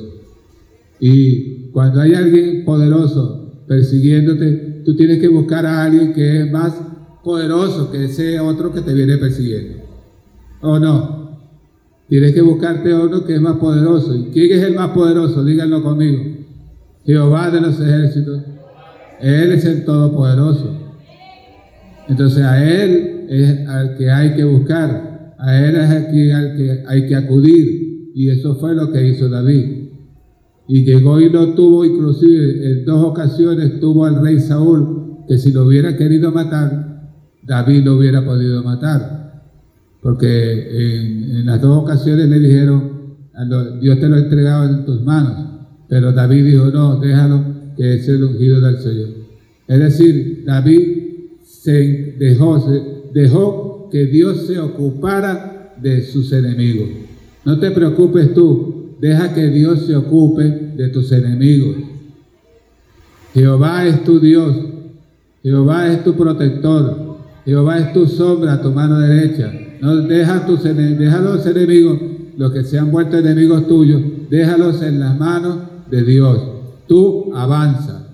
Y 0.99 1.69
cuando 1.71 2.01
hay 2.01 2.13
alguien 2.13 2.65
poderoso 2.65 3.63
persiguiéndote, 3.67 4.81
tú 4.83 4.95
tienes 4.95 5.19
que 5.19 5.27
buscar 5.27 5.65
a 5.65 5.83
alguien 5.83 6.13
que 6.13 6.41
es 6.41 6.51
más 6.51 6.73
poderoso 7.23 7.91
que 7.91 8.05
ese 8.05 8.39
otro 8.39 8.73
que 8.73 8.81
te 8.81 8.93
viene 8.93 9.17
persiguiendo. 9.17 9.79
¿O 10.61 10.79
no? 10.79 11.19
Tienes 12.07 12.33
que 12.33 12.41
buscarte 12.41 12.91
a 12.91 12.99
otro 12.99 13.23
que 13.23 13.35
es 13.35 13.41
más 13.41 13.57
poderoso. 13.57 14.15
¿Y 14.15 14.31
quién 14.31 14.51
es 14.51 14.63
el 14.63 14.73
más 14.73 14.89
poderoso? 14.89 15.45
Díganlo 15.45 15.83
conmigo. 15.83 16.23
Jehová 17.05 17.51
de 17.51 17.61
los 17.61 17.79
ejércitos. 17.79 18.41
Él 19.21 19.51
es 19.51 19.65
el 19.65 19.85
todopoderoso. 19.85 20.75
Entonces 22.07 22.43
a 22.43 22.63
Él 22.63 23.25
es 23.29 23.67
al 23.67 23.95
que 23.95 24.09
hay 24.09 24.33
que 24.33 24.43
buscar. 24.43 25.08
A 25.39 25.57
Él 25.57 25.75
es 25.75 25.89
al 25.89 26.07
que 26.55 26.83
hay 26.87 27.07
que 27.07 27.15
acudir. 27.15 28.11
Y 28.13 28.29
eso 28.29 28.55
fue 28.55 28.75
lo 28.75 28.91
que 28.91 29.07
hizo 29.07 29.29
David. 29.29 29.79
Y 30.67 30.83
llegó 30.83 31.19
y 31.19 31.29
lo 31.29 31.53
tuvo, 31.53 31.85
inclusive 31.85 32.71
en 32.71 32.85
dos 32.85 33.03
ocasiones 33.03 33.79
tuvo 33.79 34.05
al 34.05 34.21
rey 34.21 34.39
Saúl, 34.39 35.17
que 35.27 35.37
si 35.37 35.51
lo 35.51 35.65
hubiera 35.65 35.97
querido 35.97 36.31
matar, 36.31 37.11
David 37.41 37.85
lo 37.85 37.95
hubiera 37.95 38.23
podido 38.23 38.61
matar. 38.63 39.45
Porque 40.01 41.37
en, 41.37 41.45
las 41.45 41.61
dos 41.61 41.83
ocasiones 41.83 42.27
le 42.29 42.39
dijeron, 42.39 43.15
Dios 43.81 43.99
te 43.99 44.09
lo 44.09 44.15
ha 44.15 44.19
entregado 44.19 44.69
en 44.69 44.85
tus 44.85 45.01
manos. 45.01 45.49
Pero 45.87 46.11
David 46.11 46.45
dijo, 46.45 46.65
no, 46.67 46.99
déjalo, 46.99 47.43
que 47.75 47.95
es 47.95 48.07
el 48.07 48.23
ungido 48.23 48.61
del 48.61 48.77
Señor. 48.77 49.09
Es 49.67 49.79
decir, 49.79 50.43
David 50.45 50.99
se 51.43 52.15
dejó, 52.19 52.59
se 52.59 53.19
dejó 53.19 53.68
que 53.91 54.05
Dios 54.05 54.47
se 54.47 54.59
ocupara 54.59 55.75
de 55.81 56.03
sus 56.03 56.31
enemigos. 56.31 56.89
No 57.45 57.59
te 57.59 57.71
preocupes 57.71 58.33
tú, 58.33 58.95
deja 58.99 59.33
que 59.33 59.47
Dios 59.47 59.85
se 59.85 59.95
ocupe 59.95 60.43
de 60.75 60.89
tus 60.89 61.11
enemigos. 61.11 61.75
Jehová 63.33 63.85
es 63.85 64.03
tu 64.03 64.19
Dios, 64.19 64.55
Jehová 65.43 65.91
es 65.91 66.03
tu 66.03 66.15
protector, 66.15 67.17
Jehová 67.45 67.79
es 67.79 67.93
tu 67.93 68.07
sombra, 68.07 68.61
tu 68.61 68.71
mano 68.71 68.99
derecha. 68.99 69.51
No 69.81 69.95
deja, 69.95 70.45
tus, 70.45 70.63
deja 70.63 71.19
los 71.19 71.45
enemigos, 71.45 71.99
los 72.37 72.51
que 72.51 72.63
se 72.63 72.77
han 72.77 72.91
vuelto 72.91 73.17
enemigos 73.17 73.67
tuyos, 73.67 74.01
déjalos 74.29 74.81
en 74.81 74.99
las 74.99 75.17
manos 75.17 75.57
de 75.89 76.03
Dios. 76.03 76.41
Tú 76.87 77.31
avanza, 77.33 78.07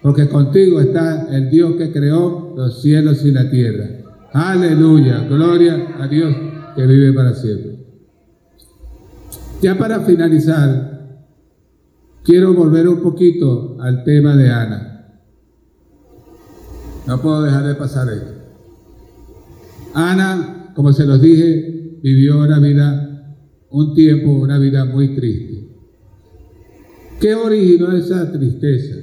porque 0.00 0.28
contigo 0.28 0.80
está 0.80 1.28
el 1.34 1.50
Dios 1.50 1.74
que 1.76 1.90
creó 1.90 2.54
los 2.56 2.82
cielos 2.82 3.24
y 3.24 3.32
la 3.32 3.50
tierra. 3.50 3.86
Aleluya, 4.32 5.26
gloria 5.28 5.96
a 5.98 6.08
Dios 6.08 6.34
que 6.74 6.86
vive 6.86 7.12
para 7.12 7.34
siempre. 7.34 7.78
Ya 9.60 9.76
para 9.76 10.00
finalizar, 10.00 11.28
quiero 12.24 12.54
volver 12.54 12.88
un 12.88 13.02
poquito 13.02 13.76
al 13.80 14.04
tema 14.04 14.34
de 14.36 14.50
Ana. 14.50 15.20
No 17.06 17.20
puedo 17.20 17.42
dejar 17.42 17.66
de 17.66 17.74
pasar 17.74 18.08
esto. 18.12 18.32
Ana, 19.94 20.72
como 20.74 20.92
se 20.92 21.04
los 21.04 21.20
dije, 21.20 21.98
vivió 22.02 22.38
una 22.40 22.58
vida, 22.58 23.36
un 23.70 23.94
tiempo, 23.94 24.30
una 24.32 24.58
vida 24.58 24.84
muy 24.84 25.14
triste. 25.14 25.68
¿Qué 27.20 27.34
originó 27.34 27.92
esa 27.92 28.32
tristeza? 28.32 28.96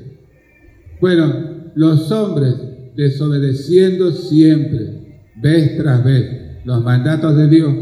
Bueno, 0.99 1.71
los 1.75 2.11
hombres 2.11 2.55
desobedeciendo 2.95 4.11
siempre, 4.11 4.98
vez 5.41 5.77
tras 5.77 6.03
vez, 6.03 6.65
los 6.65 6.83
mandatos 6.83 7.35
de 7.35 7.47
Dios, 7.47 7.73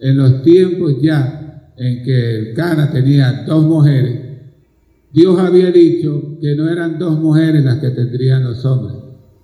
en 0.00 0.16
los 0.16 0.42
tiempos 0.42 0.94
ya 1.00 1.72
en 1.76 2.02
que 2.02 2.52
Cana 2.54 2.90
tenía 2.90 3.44
dos 3.46 3.64
mujeres, 3.64 4.28
Dios 5.12 5.38
había 5.38 5.70
dicho 5.70 6.38
que 6.40 6.54
no 6.54 6.68
eran 6.68 6.98
dos 6.98 7.18
mujeres 7.18 7.64
las 7.64 7.78
que 7.78 7.90
tendrían 7.90 8.44
los 8.44 8.64
hombres. 8.64 8.96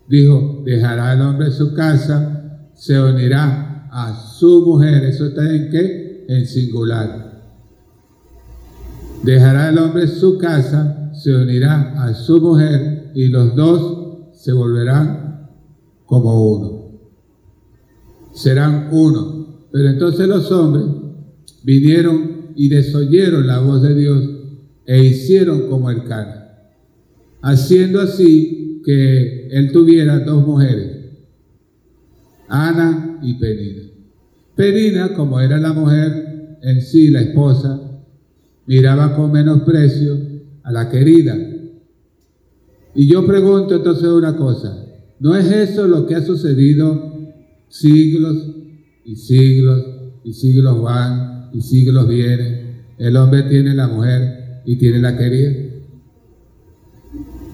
Dijo, 0.09 0.63
dejará 0.65 1.15
el 1.15 1.23
hombre 1.23 1.51
su 1.51 1.75
casa, 1.75 2.71
se 2.75 3.01
unirá 3.01 3.89
a 3.91 4.15
su 4.15 4.63
mujer. 4.67 5.05
¿Eso 5.05 5.27
está 5.27 5.49
en 5.55 5.71
qué? 5.71 6.27
En 6.29 6.47
singular. 6.47 7.33
Dejará 9.23 9.71
el 9.71 9.79
hombre 9.79 10.07
su 10.07 10.37
casa, 10.37 11.11
se 11.15 11.35
unirá 11.35 12.05
a 12.05 12.13
su 12.13 12.41
mujer 12.41 13.13
y 13.15 13.29
los 13.29 13.57
dos 13.57 14.33
se 14.35 14.53
volverán 14.53 15.49
como 16.05 16.53
uno. 16.53 16.74
Serán 18.35 18.89
uno. 18.93 19.67
Pero 19.73 19.89
entonces 19.89 20.29
los 20.29 20.53
hombres 20.53 20.85
vinieron 21.65 22.53
y 22.55 22.69
desoyeron 22.69 23.47
la 23.47 23.59
voz 23.61 23.83
de 23.83 23.95
Dios 23.95 24.31
e 24.87 25.05
hicieron 25.05 25.69
como 25.69 25.91
el 25.91 26.05
Cana, 26.05 26.59
haciendo 27.43 28.01
así 28.01 28.83
que 28.85 29.49
él 29.49 29.73
tuviera 29.73 30.21
dos 30.21 30.47
mujeres, 30.47 30.93
Ana 32.49 33.19
y 33.23 33.35
Penina. 33.35 33.83
Penina, 34.55 35.15
como 35.15 35.41
era 35.41 35.59
la 35.59 35.73
mujer 35.73 36.59
en 36.63 36.83
sí, 36.83 37.09
la 37.09 37.23
esposa, 37.23 37.81
miraba 38.67 39.17
con 39.17 39.33
menosprecio 39.33 40.17
a 40.63 40.71
la 40.71 40.89
querida. 40.91 41.37
Y 42.95 43.09
yo 43.09 43.27
pregunto 43.27 43.75
entonces 43.75 44.05
una 44.05 44.37
cosa, 44.37 44.87
¿no 45.19 45.35
es 45.35 45.51
eso 45.51 45.89
lo 45.89 46.07
que 46.07 46.15
ha 46.15 46.23
sucedido 46.23 47.14
siglos 47.69 48.57
y 49.05 49.17
siglos 49.17 49.85
y 50.25 50.33
siglos 50.33 50.83
van 50.83 51.51
y 51.53 51.61
siglos 51.61 52.09
vienen? 52.09 52.85
El 52.99 53.17
hombre 53.17 53.43
tiene 53.45 53.75
la 53.75 53.89
mujer 53.89 54.63
y 54.65 54.77
tiene 54.77 55.01
la 55.01 55.17
querida. 55.17 55.53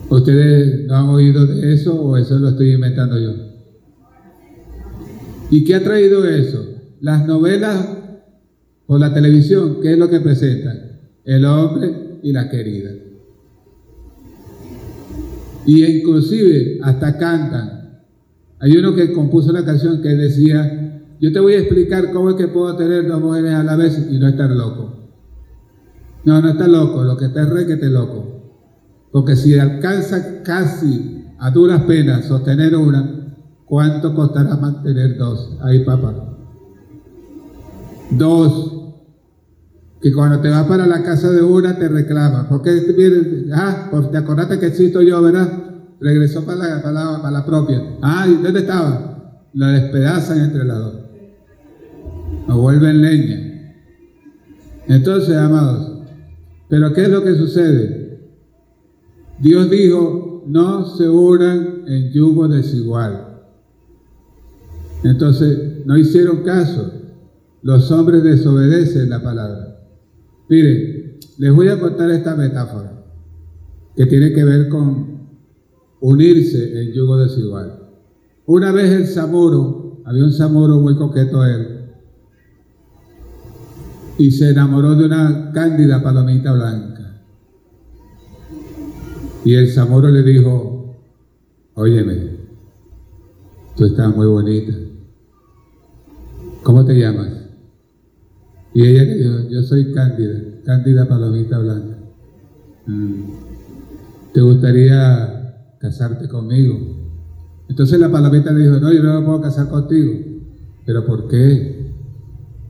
¿Ustedes 0.08 0.86
no 0.86 0.96
han 0.96 1.08
oído 1.08 1.46
de 1.46 1.72
eso 1.72 2.00
o 2.00 2.16
eso 2.16 2.38
lo 2.38 2.50
estoy 2.50 2.72
inventando 2.72 3.18
yo? 3.18 3.34
¿Y 5.50 5.64
qué 5.64 5.74
ha 5.76 5.82
traído 5.82 6.24
eso? 6.26 6.64
Las 7.00 7.26
novelas 7.26 7.88
o 8.86 8.98
la 8.98 9.14
televisión, 9.14 9.78
¿qué 9.80 9.92
es 9.92 9.98
lo 9.98 10.10
que 10.10 10.20
presentan? 10.20 10.90
el 11.24 11.44
hombre 11.44 12.18
y 12.22 12.32
la 12.32 12.48
querida. 12.48 12.90
Y 15.66 15.84
inclusive 15.84 16.78
hasta 16.82 17.16
cantan. 17.18 17.79
Hay 18.60 18.76
uno 18.76 18.94
que 18.94 19.12
compuso 19.12 19.50
una 19.50 19.64
canción 19.64 20.02
que 20.02 20.10
decía, 20.10 21.02
yo 21.18 21.32
te 21.32 21.40
voy 21.40 21.54
a 21.54 21.60
explicar 21.60 22.12
cómo 22.12 22.30
es 22.30 22.36
que 22.36 22.48
puedo 22.48 22.76
tener 22.76 23.08
dos 23.08 23.20
mujeres 23.20 23.54
a 23.54 23.64
la 23.64 23.76
vez 23.76 24.06
y 24.10 24.18
no 24.18 24.28
estar 24.28 24.50
loco. 24.50 24.96
No, 26.24 26.42
no 26.42 26.50
está 26.50 26.68
loco, 26.68 27.02
lo 27.02 27.16
que 27.16 27.26
está 27.26 27.42
es 27.42 27.64
que 27.66 27.72
esté 27.72 27.88
loco. 27.88 28.40
Porque 29.10 29.34
si 29.34 29.58
alcanza 29.58 30.42
casi 30.42 31.24
a 31.38 31.50
duras 31.50 31.82
penas 31.82 32.26
sostener 32.26 32.76
una, 32.76 33.36
¿cuánto 33.64 34.14
costará 34.14 34.56
mantener 34.56 35.16
dos? 35.16 35.56
Ahí, 35.62 35.82
papá. 35.84 36.36
Dos 38.10 38.76
que 40.02 40.12
cuando 40.12 40.40
te 40.40 40.48
vas 40.48 40.66
para 40.66 40.86
la 40.86 41.02
casa 41.02 41.30
de 41.30 41.42
una 41.42 41.78
te 41.78 41.88
reclama. 41.88 42.48
¿Por 42.48 42.62
qué 42.62 42.72
vienes? 42.96 43.52
Ah, 43.54 43.88
pues 43.90 44.10
te 44.10 44.18
acordaste 44.18 44.58
que 44.58 44.66
existo 44.66 45.02
yo, 45.02 45.20
¿verdad? 45.22 45.69
Regresó 46.00 46.44
para 46.44 46.58
la, 46.58 46.82
para 46.82 47.30
la, 47.30 47.44
propia. 47.44 47.82
Ah, 48.00 48.26
¿y 48.26 48.42
dónde 48.42 48.60
estaba? 48.60 49.46
La 49.52 49.68
despedazan 49.68 50.40
entre 50.40 50.64
las 50.64 50.78
dos. 50.78 50.94
Lo 52.48 52.58
vuelven 52.58 53.02
leña. 53.02 53.74
Entonces, 54.86 55.36
amados, 55.36 56.02
¿pero 56.68 56.92
qué 56.94 57.02
es 57.02 57.08
lo 57.10 57.22
que 57.22 57.34
sucede? 57.34 58.18
Dios 59.38 59.70
dijo, 59.70 60.42
no 60.46 60.86
se 60.96 61.08
unan 61.08 61.84
en 61.86 62.10
yugo 62.12 62.48
desigual. 62.48 63.42
Entonces, 65.04 65.84
no 65.86 65.96
hicieron 65.96 66.42
caso. 66.42 66.92
Los 67.62 67.90
hombres 67.90 68.22
desobedecen 68.22 69.10
la 69.10 69.22
palabra. 69.22 69.80
Miren, 70.48 71.18
les 71.38 71.54
voy 71.54 71.68
a 71.68 71.78
contar 71.78 72.10
esta 72.10 72.34
metáfora 72.34 73.04
que 73.96 74.06
tiene 74.06 74.32
que 74.32 74.44
ver 74.44 74.68
con 74.68 75.09
unirse 76.00 76.82
en 76.82 76.92
yugo 76.92 77.18
desigual. 77.18 77.78
Una 78.46 78.72
vez 78.72 78.90
el 78.90 79.06
Samuro, 79.06 80.02
había 80.04 80.24
un 80.24 80.32
Samuro 80.32 80.78
muy 80.78 80.96
coqueto 80.96 81.44
él, 81.44 81.80
y 84.18 84.30
se 84.30 84.50
enamoró 84.50 84.94
de 84.96 85.06
una 85.06 85.50
cándida 85.52 86.02
palomita 86.02 86.52
blanca. 86.52 87.22
Y 89.44 89.54
el 89.54 89.68
Samuro 89.70 90.10
le 90.10 90.22
dijo, 90.22 90.96
óyeme, 91.74 92.36
tú 93.76 93.86
estás 93.86 94.14
muy 94.14 94.26
bonita. 94.26 94.74
¿Cómo 96.62 96.84
te 96.84 96.94
llamas? 96.94 97.30
Y 98.74 98.86
ella 98.86 99.04
le 99.04 99.14
dijo, 99.16 99.48
yo 99.48 99.62
soy 99.62 99.92
Cándida, 99.92 100.38
Cándida 100.64 101.08
Palomita 101.08 101.58
Blanca. 101.58 101.96
Mm. 102.86 103.22
¿te 104.32 104.40
gustaría 104.40 105.39
casarte 105.80 106.28
conmigo? 106.28 106.78
Entonces 107.68 107.98
la 107.98 108.10
palomita 108.10 108.52
le 108.52 108.60
dijo, 108.60 108.78
no, 108.78 108.92
yo 108.92 109.02
no 109.02 109.20
me 109.20 109.26
puedo 109.26 109.40
casar 109.40 109.68
contigo. 109.68 110.12
¿Pero 110.84 111.06
por 111.06 111.26
qué? 111.28 111.92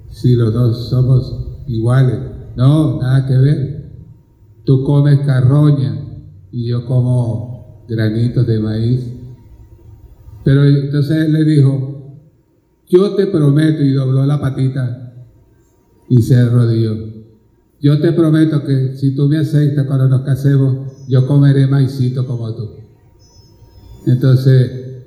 Si 0.08 0.34
los 0.36 0.54
dos 0.54 0.88
somos 0.88 1.64
iguales. 1.66 2.18
No, 2.56 3.00
nada 3.00 3.26
que 3.26 3.36
ver. 3.36 3.90
Tú 4.64 4.84
comes 4.84 5.20
carroña 5.20 6.00
y 6.52 6.68
yo 6.68 6.86
como 6.86 7.84
granitos 7.88 8.46
de 8.46 8.60
maíz. 8.60 9.12
Pero 10.44 10.64
entonces 10.64 11.26
él 11.26 11.32
le 11.32 11.44
dijo, 11.44 12.18
yo 12.88 13.14
te 13.14 13.26
prometo, 13.26 13.82
y 13.82 13.92
dobló 13.92 14.26
la 14.26 14.40
patita 14.40 15.26
y 16.08 16.22
se 16.22 16.36
arrodilló. 16.36 16.94
Yo 17.80 18.00
te 18.00 18.12
prometo 18.12 18.64
que 18.64 18.96
si 18.96 19.14
tú 19.14 19.28
me 19.28 19.38
aceptas 19.38 19.86
cuando 19.86 20.08
nos 20.08 20.22
casemos, 20.22 21.06
yo 21.08 21.26
comeré 21.26 21.66
maicito 21.66 22.26
como 22.26 22.54
tú. 22.54 22.80
Entonces, 24.06 25.04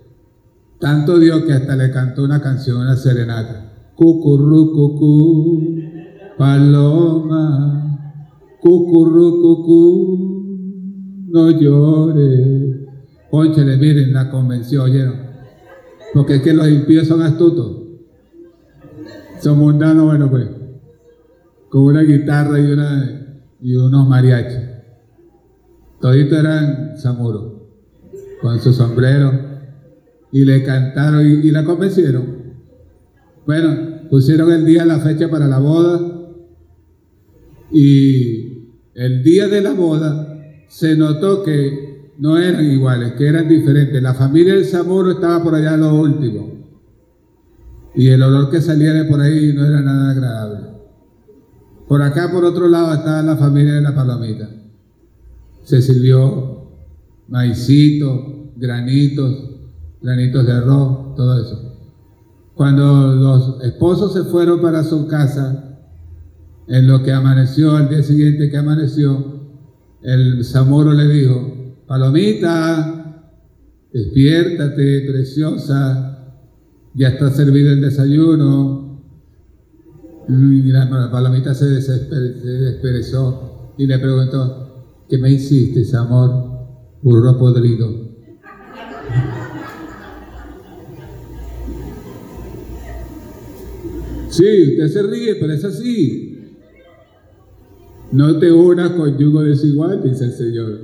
tanto 0.79 1.17
Dios 1.19 1.43
que 1.43 1.53
hasta 1.53 1.75
le 1.75 1.91
cantó 1.91 2.23
una 2.23 2.41
canción, 2.41 2.77
una 2.81 2.95
serenata. 2.95 3.71
Cucurrucucú, 3.95 5.79
paloma, 6.37 7.83
cucurrucucú, 8.59 10.23
no 11.29 11.51
llores. 11.51 12.77
Pónchele, 13.31 13.77
miren 13.77 14.13
la 14.13 14.29
convención, 14.29 14.83
¿oyeron? 14.83 15.15
Porque 16.13 16.35
es 16.35 16.41
que 16.41 16.53
los 16.53 16.67
impíos 16.69 17.07
son 17.07 17.21
astutos. 17.21 17.77
Son 19.39 19.57
mundanos, 19.57 20.05
bueno 20.05 20.29
pues, 20.29 20.47
con 21.69 21.81
una 21.81 22.01
guitarra 22.01 22.59
y, 22.59 22.71
una, 22.71 23.39
y 23.59 23.75
unos 23.75 24.07
mariachis. 24.07 24.69
Toditos 25.99 26.37
eran 26.37 26.97
samuros, 26.97 27.52
con 28.43 28.59
su 28.59 28.73
sombrero, 28.73 29.31
y 30.33 30.43
le 30.43 30.63
cantaron 30.63 31.25
y, 31.25 31.49
la 31.49 31.63
convencieron. 31.63 32.25
Bueno, 33.47 34.09
pusieron 34.09 34.51
el 34.51 34.65
día, 34.65 34.85
la 34.85 34.99
fecha 34.99 35.29
para 35.29 35.47
la 35.47 35.59
boda, 35.59 36.01
y 37.71 38.67
el 38.95 39.23
día 39.23 39.47
de 39.47 39.61
la 39.61 39.71
boda 39.71 40.27
se 40.67 40.97
notó 40.97 41.41
que 41.41 42.11
no 42.17 42.37
eran 42.37 42.65
iguales, 42.65 43.13
que 43.13 43.27
eran 43.27 43.47
diferentes. 43.47 44.03
La 44.03 44.13
familia 44.13 44.55
del 44.55 44.65
Zamuro 44.65 45.11
estaba 45.11 45.41
por 45.41 45.55
allá 45.55 45.77
lo 45.77 45.95
último. 45.95 46.51
Y 47.95 48.09
el 48.09 48.21
olor 48.21 48.51
que 48.51 48.59
salía 48.59 48.91
de 48.91 49.05
por 49.05 49.21
ahí 49.21 49.53
no 49.53 49.65
era 49.65 49.81
nada 49.81 50.11
agradable. 50.11 50.67
Por 51.87 52.01
acá, 52.01 52.29
por 52.29 52.43
otro 52.43 52.67
lado, 52.67 52.93
estaba 52.93 53.21
la 53.21 53.37
familia 53.37 53.75
de 53.75 53.81
la 53.81 53.95
palomita. 53.95 54.49
Se 55.63 55.81
sirvió 55.81 56.52
maicito, 57.27 58.51
granitos, 58.55 59.49
granitos 60.01 60.45
de 60.45 60.51
arroz, 60.51 61.15
todo 61.15 61.41
eso. 61.41 61.73
Cuando 62.55 63.15
los 63.15 63.63
esposos 63.63 64.13
se 64.13 64.23
fueron 64.23 64.61
para 64.61 64.83
su 64.83 65.07
casa, 65.07 65.73
en 66.67 66.87
lo 66.87 67.03
que 67.03 67.11
amaneció, 67.11 67.75
al 67.75 67.89
día 67.89 68.03
siguiente 68.03 68.49
que 68.49 68.57
amaneció, 68.57 69.41
el 70.01 70.45
Zamoro 70.45 70.93
le 70.93 71.07
dijo, 71.07 71.53
Palomita, 71.87 73.31
despiértate, 73.91 75.01
preciosa, 75.01 76.35
ya 76.93 77.09
está 77.09 77.29
servido 77.31 77.71
el 77.71 77.81
desayuno. 77.81 79.01
Y 80.27 80.71
la 80.71 81.09
Palomita 81.11 81.53
se, 81.53 81.65
desperezó 81.65 83.73
y 83.77 83.85
le 83.85 83.99
preguntó, 83.99 84.85
¿qué 85.09 85.17
me 85.17 85.31
hiciste, 85.31 85.85
amor, 85.97 86.52
burro 87.03 87.37
podrido? 87.37 88.13
Sí, 94.29 94.71
usted 94.71 94.87
se 94.87 95.03
ríe, 95.03 95.35
pero 95.35 95.53
es 95.53 95.63
así. 95.63 96.29
No 98.11 98.39
te 98.39 98.51
unas 98.51 98.91
con 98.91 99.15
yugo 99.17 99.43
desigual, 99.43 100.01
dice 100.01 100.25
el 100.25 100.31
Señor. 100.31 100.79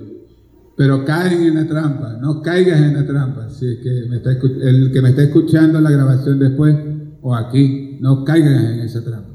Pero 0.76 1.04
caen 1.04 1.44
en 1.44 1.56
la 1.56 1.68
trampa, 1.68 2.18
no 2.22 2.42
caigas 2.42 2.80
en 2.80 2.94
la 2.94 3.06
trampa. 3.06 3.50
Si 3.50 3.68
es 3.68 3.80
que 3.80 4.06
me 4.08 4.18
está, 4.18 4.32
el 4.32 4.92
que 4.92 5.02
me 5.02 5.10
está 5.10 5.24
escuchando 5.24 5.82
la 5.82 5.90
grabación 5.90 6.40
después 6.40 6.76
o 7.22 7.36
aquí, 7.36 7.98
no 8.00 8.24
caigas 8.24 8.72
en 8.72 8.80
esa 8.82 9.04
trampa. 9.04 9.34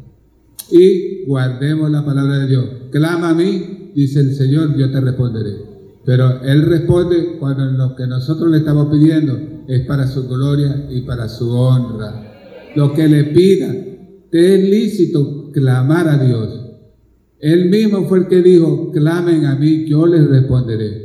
Y 0.71 1.25
guardemos 1.27 1.91
la 1.91 2.05
palabra 2.05 2.39
de 2.39 2.47
Dios. 2.47 2.67
Clama 2.91 3.31
a 3.31 3.35
mí, 3.35 3.91
dice 3.95 4.21
el 4.21 4.35
Señor, 4.35 4.77
yo 4.77 4.91
te 4.91 5.01
responderé. 5.01 5.74
Pero 6.05 6.43
Él 6.43 6.63
responde 6.63 7.37
cuando 7.39 7.65
lo 7.65 7.97
que 7.97 8.07
nosotros 8.07 8.51
le 8.51 8.59
estamos 8.59 8.89
pidiendo 8.91 9.39
es 9.67 9.87
para 9.87 10.07
su 10.07 10.29
gloria 10.29 10.87
y 10.91 11.03
para 11.03 11.29
su 11.29 11.51
honra. 11.51 12.73
Lo 12.77 12.93
que 12.93 13.09
le 13.09 13.25
pida, 13.25 13.75
te 14.31 14.55
es 14.55 14.69
lícito 14.69 15.51
clamar 15.53 16.09
a 16.09 16.19
Dios. 16.19 16.61
Él 17.41 17.71
mismo 17.71 18.07
fue 18.07 18.19
el 18.21 18.27
que 18.27 18.43
dijo, 18.43 18.91
clamen 18.91 19.47
a 19.47 19.55
mí, 19.55 19.87
yo 19.87 20.07
les 20.07 20.29
responderé. 20.29 21.05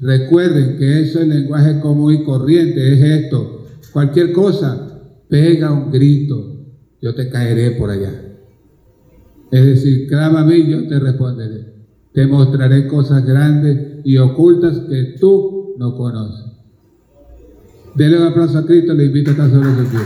Recuerden 0.00 0.76
que 0.76 1.00
eso 1.00 1.20
es 1.20 1.28
lenguaje 1.28 1.80
común 1.80 2.12
y 2.12 2.24
corriente, 2.24 2.92
es 2.92 3.24
esto. 3.24 3.64
Cualquier 3.92 4.32
cosa, 4.32 5.00
pega 5.28 5.72
un 5.72 5.90
grito, 5.90 6.66
yo 7.00 7.14
te 7.14 7.30
caeré 7.30 7.72
por 7.72 7.90
allá. 7.90 8.12
Es 9.50 9.64
decir, 9.64 10.06
clama 10.08 10.40
a 10.40 10.44
mí, 10.44 10.68
yo 10.68 10.86
te 10.88 10.98
responderé. 10.98 11.72
Te 12.12 12.26
mostraré 12.26 12.86
cosas 12.86 13.24
grandes 13.24 13.93
y 14.04 14.18
ocultas 14.18 14.78
que 14.88 15.16
tú 15.18 15.74
no 15.78 15.96
conoces. 15.96 16.44
Dele 17.94 18.20
un 18.20 18.26
aplauso 18.26 18.58
a 18.58 18.66
Cristo, 18.66 18.92
le 18.92 19.06
invito 19.06 19.30
a 19.30 19.32
estar 19.32 19.50
sobre 19.50 19.70
su 19.70 19.90
pie. 19.90 20.00